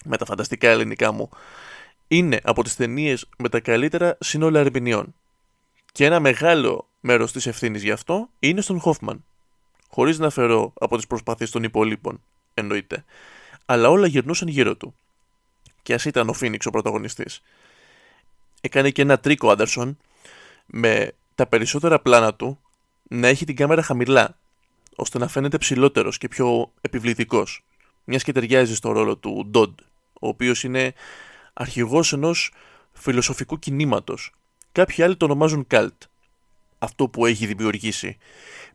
με 0.04 0.16
τα 0.16 0.24
φανταστικά 0.24 0.68
ελληνικά 0.68 1.12
μου. 1.12 1.28
Είναι 2.08 2.40
από 2.42 2.62
τις 2.62 2.76
ταινίες 2.76 3.28
με 3.38 3.48
τα 3.48 3.60
καλύτερα 3.60 4.16
σύνολα 4.20 4.60
ερμηνεών. 4.60 5.14
Και 5.92 6.04
ένα 6.04 6.20
μεγάλο 6.20 6.88
μέρος 7.00 7.32
της 7.32 7.46
ευθύνης 7.46 7.82
γι' 7.82 7.90
αυτό 7.90 8.28
είναι 8.38 8.60
στον 8.60 8.80
Χόφμαν. 8.80 9.24
Χωρίς 9.88 10.18
να 10.18 10.30
φερώ 10.30 10.72
από 10.78 10.96
τις 10.96 11.06
προσπάθειες 11.06 11.50
των 11.50 11.62
υπολείπων, 11.62 12.22
εννοείται. 12.54 13.04
Αλλά 13.66 13.88
όλα 13.88 14.06
γυρνούσαν 14.06 14.48
γύρω 14.48 14.76
του. 14.76 14.94
Και 15.82 15.94
ας 15.94 16.04
ήταν 16.04 16.28
ο 16.28 16.32
Φίνιξ 16.32 16.66
ο 16.66 16.70
πρωταγωνιστής. 16.70 17.42
Έκανε 18.60 18.90
και 18.90 19.02
ένα 19.02 19.18
τρίκο 19.18 19.50
Άντερσον 19.50 19.98
με 20.66 21.12
τα 21.34 21.46
περισσότερα 21.46 22.00
πλάνα 22.00 22.34
του 22.34 22.60
να 23.08 23.28
έχει 23.28 23.44
την 23.44 23.56
κάμερα 23.56 23.82
χαμηλά, 23.82 24.38
ώστε 24.96 25.18
να 25.18 25.28
φαίνεται 25.28 25.58
ψηλότερος 25.58 26.18
και 26.18 26.28
πιο 26.28 26.72
επιβλητικός. 26.80 27.64
Μιας 28.04 28.22
και 28.22 28.32
ταιριάζει 28.32 28.74
στο 28.74 28.92
ρόλο 28.92 29.16
του 29.16 29.46
Ντόντ, 29.50 29.78
ο 30.12 30.28
οποίος 30.28 30.64
είναι 30.64 30.94
αρχηγός 31.52 32.12
ενός 32.12 32.52
φιλοσοφικού 32.92 33.58
κινήματος. 33.58 34.32
Κάποιοι 34.72 35.04
άλλοι 35.04 35.16
το 35.16 35.24
ονομάζουν 35.24 35.66
Καλτ. 35.66 36.02
Αυτό 36.78 37.08
που 37.08 37.26
έχει 37.26 37.46
δημιουργήσει. 37.46 38.18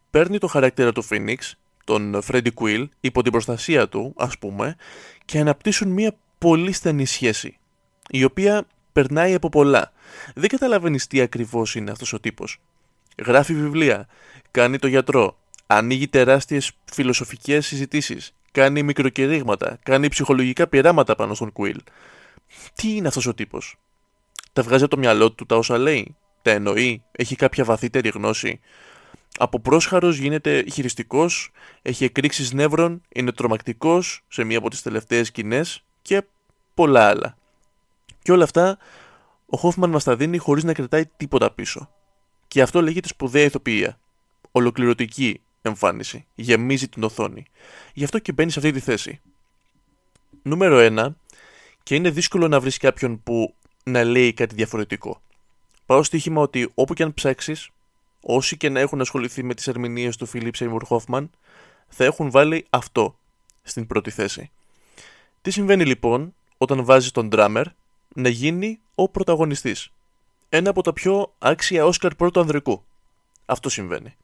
Παίρνει 0.10 0.38
το 0.38 0.48
χαρακτήρα 0.48 0.92
του 0.92 1.02
Φίνιξ, 1.02 1.56
τον 1.84 2.22
Φρέντι 2.22 2.52
Κουίλ, 2.52 2.90
υπό 3.00 3.22
την 3.22 3.32
προστασία 3.32 3.90
του, 3.90 4.14
ας 4.18 4.38
πούμε, 4.38 4.76
και 5.26 5.40
αναπτύσσουν 5.40 5.90
μια 5.90 6.16
πολύ 6.38 6.72
στενή 6.72 7.06
σχέση, 7.06 7.58
η 8.10 8.24
οποία 8.24 8.66
περνάει 8.92 9.34
από 9.34 9.50
πολλά. 9.50 9.92
Δεν 10.36 10.50
καταλαβαίνεις 10.50 11.08
τι 11.08 11.22
ακριβώς 11.22 11.76
είναι 11.76 11.92
αυτός 11.92 12.14
ο 12.14 12.20
τύπος 12.20 12.60
γράφει 13.26 13.54
βιβλία, 13.54 14.08
κάνει 14.52 14.78
το 14.78 14.88
γιατρό, 14.88 15.38
ανοίγει 15.68 16.08
τεράστιες 16.08 16.72
φιλοσοφικές 16.92 17.66
συζητήσεις, 17.66 18.34
κάνει 18.52 18.84
μικροκηρύγματα, 18.84 19.80
κάνει 19.84 20.08
ψυχολογικά 20.08 20.68
πειράματα 20.68 21.16
πάνω 21.16 21.34
στον 21.34 21.52
Κουίλ. 21.52 21.82
Τι 22.74 22.96
είναι 22.96 23.08
αυτός 23.08 23.26
ο 23.26 23.34
τύπος; 23.34 23.76
Τα 24.54 24.64
βγάζει 24.64 24.84
από 24.84 24.96
το 24.96 25.02
μυαλό 25.02 25.32
του 25.32 25.46
τα 25.46 25.56
όσα 25.56 25.78
λέει, 25.78 26.16
τα 26.42 26.52
εννοεί, 26.52 27.04
έχει 27.12 27.36
κάποια 27.36 27.64
βαθύτερη 27.64 28.10
γνώση; 28.10 28.60
Από 29.38 29.60
πρόσχαρος 29.60 30.18
γίνεται 30.18 30.66
χειριστικός, 30.72 31.52
έχει 31.82 32.04
εκρήξεις 32.04 32.54
νεύρων, 32.54 33.02
είναι 33.10 33.32
τρομακτικός 33.32 34.22
σε 34.28 34.44
μία 34.44 34.58
από 34.58 34.70
τις 34.70 34.82
τελευταίες 34.82 35.28
σκηνές 35.28 35.84
και 36.02 36.24
πολλά 36.74 37.08
άλλα. 37.08 37.38
Και 38.22 38.32
όλα 38.32 38.44
αυτά 38.44 38.78
ο 39.46 39.58
Χόφμαν 39.58 39.90
μας 39.90 40.04
τα 40.04 40.16
δίνει 40.16 40.38
χωρίς 40.38 40.64
να 40.64 40.74
κρατάει 40.74 41.06
τίποτα 41.18 41.52
πίσω. 41.52 41.90
Και 42.52 42.62
αυτό 42.62 42.82
λέγεται 42.82 43.08
σπουδαία 43.08 43.44
ηθοποιία. 43.44 44.00
Ολοκληρωτική 44.52 45.42
εμφάνιση. 45.62 46.26
Γεμίζει 46.36 46.88
την 46.88 47.04
οθόνη. 47.04 47.46
Γι' 47.94 48.04
αυτό 48.04 48.20
και 48.20 48.32
μπαίνει 48.32 48.52
σε 48.52 48.60
αυτή 48.60 48.72
τη 48.72 48.80
θέση. 48.80 49.20
Νούμερο 50.42 50.78
1. 50.82 51.08
Και 51.84 51.96
είναι 51.96 52.10
δύσκολο 52.10 52.48
να 52.48 52.60
βρεις 52.60 52.78
κάποιον 52.78 53.24
που 53.24 53.56
να 53.84 54.04
λέει 54.04 54.34
κάτι 54.34 54.56
διαφορετικό. 54.56 55.22
Πάω 55.86 56.04
στοίχημα 56.04 56.42
ότι 56.42 56.72
όπου 56.74 56.94
και 56.94 57.04
αν 57.04 57.14
ψάξεις, 57.14 57.70
όσοι 58.22 58.58
και 58.58 58.70
να 58.70 58.80
έχουν 58.80 59.02
ασχοληθεί 59.02 59.44
με 59.44 59.54
τις 59.54 59.68
ερμηνείες 59.68 60.18
του 60.18 60.26
Φίλιπ 60.26 60.56
Σέιμουρ 60.56 60.86
Χόφμαν, 60.86 61.30
θα 61.88 62.04
έχουν 62.04 62.32
βάλει 62.32 62.66
αυτό 62.70 63.18
στην 63.62 63.88
πρώτη 63.88 64.10
θέση. 64.10 64.52
Τι 65.42 65.52
συμβαίνει 65.52 65.86
λοιπόν 65.86 66.34
όταν 66.58 66.86
βάζεις 66.86 67.12
τον 67.12 67.30
drummer 67.32 67.64
να 68.16 68.30
γίνει 68.30 68.80
ο 68.96 69.10
πρωταγωνιστής; 69.10 69.92
Ένα 70.54 70.70
από 70.70 70.82
τα 70.82 70.94
πιο 70.94 71.34
άξια 71.38 71.86
Όσκαρ 71.86 72.16
πρώτου 72.16 72.40
ανδρικού. 72.40 72.84
Αυτό 73.46 73.70
συμβαίνει. 73.70 74.16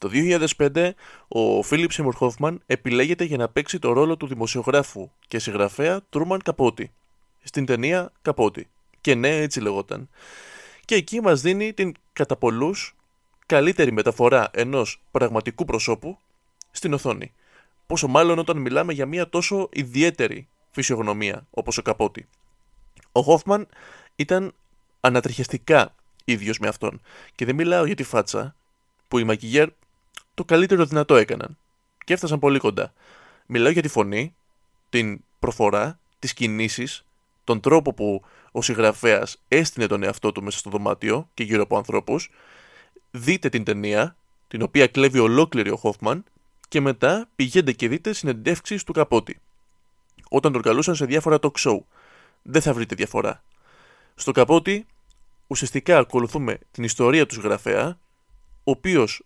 Το 0.00 0.10
2005 0.56 0.90
ο 1.28 1.62
Φίλιπ 1.62 1.92
Σίμουρ 1.92 2.14
Χόφμαν 2.14 2.62
επιλέγεται 2.66 3.24
για 3.24 3.36
να 3.36 3.48
παίξει 3.48 3.78
το 3.78 3.92
ρόλο 3.92 4.16
του 4.16 4.26
δημοσιογράφου 4.26 5.10
και 5.28 5.38
συγγραφέα 5.38 6.00
Τρούμαν 6.10 6.42
Καπότη 6.42 6.92
στην 7.42 7.66
ταινία 7.66 8.12
Καπότη. 8.22 8.68
Και 9.00 9.14
ναι, 9.14 9.36
έτσι 9.36 9.60
λεγόταν. 9.60 10.08
Και 10.84 10.94
εκεί 10.94 11.20
μας 11.20 11.40
δίνει 11.40 11.72
την 11.72 11.94
κατά 12.12 12.36
πολλούς 12.36 12.96
καλύτερη 13.46 13.92
μεταφορά 13.92 14.48
ενός 14.52 15.02
πραγματικού 15.10 15.64
προσώπου 15.64 16.18
στην 16.70 16.92
οθόνη. 16.92 17.32
Πόσο 17.86 18.08
μάλλον 18.08 18.38
όταν 18.38 18.56
μιλάμε 18.56 18.92
για 18.92 19.06
μια 19.06 19.28
τόσο 19.28 19.68
ιδιαίτερη 19.72 20.48
φυσιογνωμία 20.70 21.46
όπως 21.50 21.78
ο 21.78 21.82
Καπότη. 21.82 22.28
Ο 23.12 23.20
Χόφμαν 23.20 23.68
ήταν 24.16 24.54
ανατριχιαστικά 25.00 25.94
ίδιος 26.24 26.58
με 26.58 26.68
αυτόν 26.68 27.00
και 27.34 27.44
δεν 27.44 27.54
μιλάω 27.54 27.84
για 27.84 27.94
τη 27.94 28.02
φάτσα 28.02 28.54
που 29.08 29.18
οι 29.18 29.24
Μακιγέρ 29.24 29.68
το 30.34 30.44
καλύτερο 30.44 30.84
δυνατό 30.84 31.16
έκαναν 31.16 31.58
και 32.04 32.12
έφτασαν 32.12 32.38
πολύ 32.38 32.58
κοντά. 32.58 32.92
Μιλάω 33.46 33.72
για 33.72 33.82
τη 33.82 33.88
φωνή, 33.88 34.34
την 34.88 35.24
προφορά, 35.38 35.98
τις 36.18 36.34
κινήσεις, 36.34 37.04
τον 37.44 37.60
τρόπο 37.60 37.94
που 37.94 38.24
ο 38.52 38.62
συγγραφέας 38.62 39.42
έστεινε 39.48 39.86
τον 39.86 40.02
εαυτό 40.02 40.32
του 40.32 40.42
μέσα 40.42 40.58
στο 40.58 40.70
δωμάτιο 40.70 41.28
και 41.34 41.42
γύρω 41.42 41.62
από 41.62 41.76
ανθρώπους. 41.76 42.30
Δείτε 43.10 43.48
την 43.48 43.64
ταινία, 43.64 44.16
την 44.48 44.62
οποία 44.62 44.86
κλέβει 44.86 45.18
ολόκληρη 45.18 45.70
ο 45.70 45.76
Χόφμαν 45.76 46.24
και 46.68 46.80
μετά 46.80 47.28
πηγαίνετε 47.36 47.72
και 47.72 47.88
δείτε 47.88 48.12
συνεντεύξεις 48.12 48.84
του 48.84 48.92
Καπότη. 48.92 49.40
Όταν 50.28 50.52
τον 50.52 50.62
καλούσαν 50.62 50.94
σε 50.94 51.04
διάφορα 51.04 51.38
talk 51.40 51.52
show. 51.58 51.78
Δεν 52.42 52.62
θα 52.62 52.72
βρείτε 52.72 52.94
διαφορά. 52.94 53.42
Στο 54.20 54.32
Καπότη 54.32 54.86
ουσιαστικά 55.46 55.98
ακολουθούμε 55.98 56.58
την 56.70 56.84
ιστορία 56.84 57.26
του 57.26 57.34
συγγραφέα, 57.34 57.98
ο 58.64 58.70
οποίος 58.70 59.22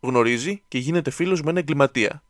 γνωρίζει 0.00 0.62
και 0.68 0.78
γίνεται 0.78 1.10
φίλος 1.10 1.42
με 1.42 1.50
ένα 1.50 1.58
εγκληματία, 1.58 2.22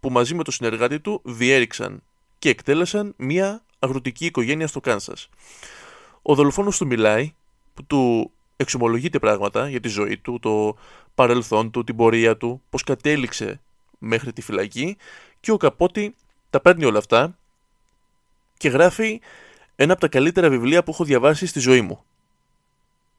που 0.00 0.10
μαζί 0.10 0.34
με 0.34 0.42
τον 0.42 0.52
συνεργάτη 0.52 1.00
του 1.00 1.20
διέριξαν 1.24 2.02
και 2.38 2.48
εκτέλεσαν 2.48 3.14
μια 3.16 3.64
αγροτική 3.78 4.26
οικογένεια 4.26 4.66
στο 4.66 4.80
Κάνσας. 4.80 5.28
Ο 6.22 6.34
δολοφόνος 6.34 6.76
του 6.78 6.86
μιλάει, 6.86 7.34
που 7.74 7.84
του 7.84 8.30
εξομολογείται 8.56 9.18
πράγματα 9.18 9.68
για 9.68 9.80
τη 9.80 9.88
ζωή 9.88 10.18
του, 10.18 10.38
το 10.38 10.76
παρελθόν 11.14 11.70
του, 11.70 11.84
την 11.84 11.96
πορεία 11.96 12.36
του, 12.36 12.62
πώς 12.70 12.82
κατέληξε 12.82 13.60
μέχρι 13.98 14.32
τη 14.32 14.42
φυλακή 14.42 14.96
και 15.40 15.50
ο 15.50 15.56
Καπότη 15.56 16.14
τα 16.50 16.60
παίρνει 16.60 16.84
όλα 16.84 16.98
αυτά 16.98 17.38
και 18.56 18.68
γράφει 18.68 19.20
ένα 19.76 19.92
από 19.92 20.00
τα 20.00 20.08
καλύτερα 20.08 20.48
βιβλία 20.50 20.82
που 20.82 20.90
έχω 20.90 21.04
διαβάσει 21.04 21.46
στη 21.46 21.60
ζωή 21.60 21.80
μου. 21.80 22.04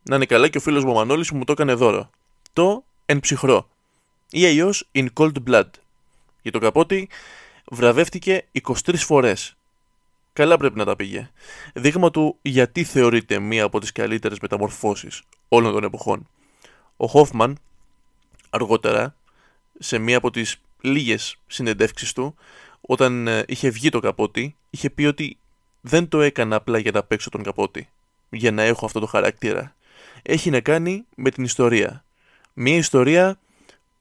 Να 0.04 0.16
είναι 0.16 0.26
καλά 0.26 0.48
και 0.48 0.58
ο 0.58 0.62
φίλος 0.62 0.84
μου 0.84 0.92
ο 0.92 0.94
Μανώλης 0.94 1.30
που 1.30 1.38
μου 1.38 1.44
το 1.44 1.52
έκανε 1.52 1.74
δώρο. 1.74 2.10
Το 2.54 2.84
«Εν 3.06 3.20
ψυχρό» 3.20 3.70
ή 4.30 4.46
αλλιώς 4.46 4.90
«In 4.92 5.08
cold 5.14 5.34
blood». 5.48 5.70
Για 6.42 6.52
το 6.52 6.60
Καπότη 6.60 7.10
βραβεύτηκε 7.66 8.46
23 8.64 8.74
φορές. 8.96 9.58
Καλά 10.34 10.58
πρέπει 10.58 10.78
να 10.78 10.86
τα 10.86 10.96
πήγε. 10.96 11.30
Δείγμα 11.74 12.12
του 12.12 12.38
γιατί 12.42 12.84
θεωρείται 12.84 13.40
μία 13.40 13.64
από 13.64 13.80
τις 13.80 13.92
καλύτερες 13.92 14.40
μεταμορφώσεις 14.40 15.22
όλων 15.48 15.74
των 15.74 15.84
εποχών. 15.84 16.28
Ο 16.98 17.08
Χόφμαν 17.08 17.58
αργότερα 18.50 19.16
σε 19.80 19.98
μία 19.98 20.18
από 20.18 20.32
τις 20.32 20.62
λίγες 20.82 21.38
συνεντεύξεις 21.48 22.14
του 22.14 22.36
όταν 22.82 23.28
ε, 23.28 23.44
είχε 23.48 23.70
βγει 23.70 23.90
το 23.90 24.00
καπότι 24.00 24.56
είχε 24.70 24.90
πει 24.90 25.06
ότι 25.06 25.38
δεν 25.88 26.08
το 26.08 26.22
έκανα 26.22 26.56
απλά 26.56 26.78
για 26.78 26.92
να 26.92 27.04
παίξω 27.04 27.30
τον 27.30 27.44
καπότι 27.44 27.90
για 28.30 28.52
να 28.52 28.62
έχω 28.62 28.86
αυτό 28.86 29.00
το 29.00 29.06
χαρακτήρα. 29.06 29.76
Έχει 30.22 30.50
να 30.50 30.60
κάνει 30.60 31.06
με 31.16 31.30
την 31.30 31.44
ιστορία. 31.44 32.04
Μία 32.54 32.76
ιστορία 32.76 33.40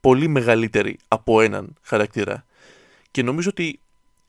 πολύ 0.00 0.28
μεγαλύτερη 0.28 0.98
από 1.08 1.40
έναν 1.40 1.74
χαρακτήρα. 1.82 2.44
Και 3.10 3.22
νομίζω 3.22 3.48
ότι 3.50 3.80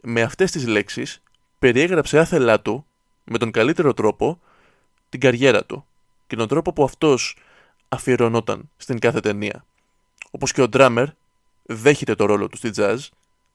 με 0.01 0.21
αυτές 0.21 0.51
τις 0.51 0.67
λέξεις 0.67 1.21
περιέγραψε 1.59 2.19
άθελά 2.19 2.61
του 2.61 2.85
με 3.23 3.37
τον 3.37 3.51
καλύτερο 3.51 3.93
τρόπο 3.93 4.39
την 5.09 5.19
καριέρα 5.19 5.65
του 5.65 5.85
και 6.27 6.35
τον 6.35 6.47
τρόπο 6.47 6.73
που 6.73 6.83
αυτός 6.83 7.37
αφιερωνόταν 7.89 8.69
στην 8.77 8.99
κάθε 8.99 9.19
ταινία. 9.19 9.65
Όπως 10.31 10.51
και 10.51 10.61
ο 10.61 10.67
Drummer 10.71 11.05
δέχεται 11.63 12.15
το 12.15 12.25
ρόλο 12.25 12.47
του 12.47 12.57
στη 12.57 12.69
jazz, 12.75 12.97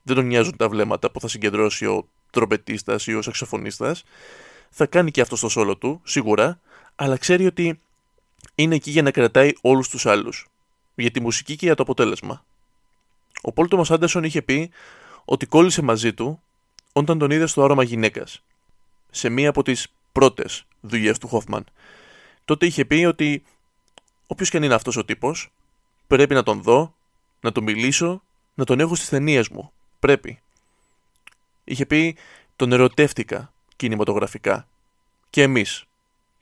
δεν 0.03 0.17
τον 0.17 0.27
νοιάζουν 0.27 0.57
τα 0.57 0.69
βλέμματα 0.69 1.11
που 1.11 1.21
θα 1.21 1.29
συγκεντρώσει 1.29 1.87
ο 1.87 2.09
τρομπετίστας 2.33 3.07
ή 3.07 3.15
ο 3.15 3.23
σαξοφωνίστας, 3.23 4.05
θα 4.71 4.87
κάνει 4.87 5.11
και 5.11 5.21
αυτό 5.21 5.37
στο 5.37 5.49
σόλο 5.49 5.77
του, 5.77 6.01
σίγουρα, 6.05 6.61
αλλά 6.97 7.17
ξέρει 7.17 7.47
ότι 7.47 7.81
είναι 8.55 8.75
εκεί 8.75 8.91
για 8.91 9.03
να 9.03 9.11
κρατάει 9.11 9.53
όλους 9.61 9.89
τους 9.89 10.07
άλλους, 10.07 10.47
για 10.95 11.11
τη 11.11 11.21
μουσική 11.21 11.57
και 11.57 11.67
για 11.67 11.75
το 11.75 11.83
αποτέλεσμα. 11.83 12.45
Ο 13.43 13.53
Πολ 13.53 13.69
Τόμας 13.69 13.91
Άντερσον 13.91 14.25
είχε 14.25 14.43
πει 14.43 14.71
ότι 15.25 15.47
κόλλησε 15.47 15.83
μαζί 15.83 16.15
του 16.15 16.43
όταν 16.93 17.19
τον 17.19 17.31
είδε 17.31 17.47
στο 17.47 17.65
άρωμα 17.65 17.83
γυναίκας, 17.83 18.43
σε 19.11 19.29
μία 19.29 19.49
από 19.49 19.63
τις 19.63 19.87
πρώτες 20.13 20.67
δουλειές 20.81 21.19
του 21.19 21.29
Χόφμαν. 21.29 21.65
Τότε 22.45 22.67
είχε 22.67 22.85
πει 22.85 23.05
ότι 23.05 23.43
όποιος 24.27 24.51
και 24.51 24.57
αν 24.57 24.63
είναι 24.63 24.75
αυτός 24.75 24.97
ο 24.97 25.05
τύπος, 25.05 25.53
πρέπει 26.07 26.35
να 26.35 26.43
τον 26.43 26.63
δω, 26.63 26.95
να 27.41 27.53
τον 27.53 27.63
μιλήσω, 27.63 28.23
να 28.55 28.65
τον 28.65 28.81
έχω 28.81 28.95
στις 28.95 29.09
ταινίε 29.09 29.43
μου. 29.51 29.73
Πρέπει. 29.99 30.42
Είχε 31.65 31.87
πει 31.87 32.17
τον 32.57 32.73
ερωτεύτηκα 32.73 33.53
κινηματογραφικά. 33.77 34.69
Και 35.31 35.43
εμείς. 35.43 35.85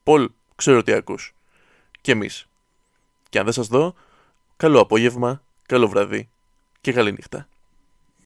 Πολ, 0.03 0.31
ξέρω 0.57 0.83
τι 0.83 0.93
ακούς. 0.93 1.35
Και 2.01 2.13
εμείς. 2.13 2.49
Και 3.29 3.39
αν 3.39 3.45
δεν 3.45 3.53
σας 3.53 3.67
δω, 3.67 3.95
καλό 4.57 4.81
απόγευμα, 4.81 5.43
καλό 5.67 5.89
βραδύ 5.89 6.29
και 6.81 6.93
καλή 6.93 7.13
νύχτα. 7.13 7.49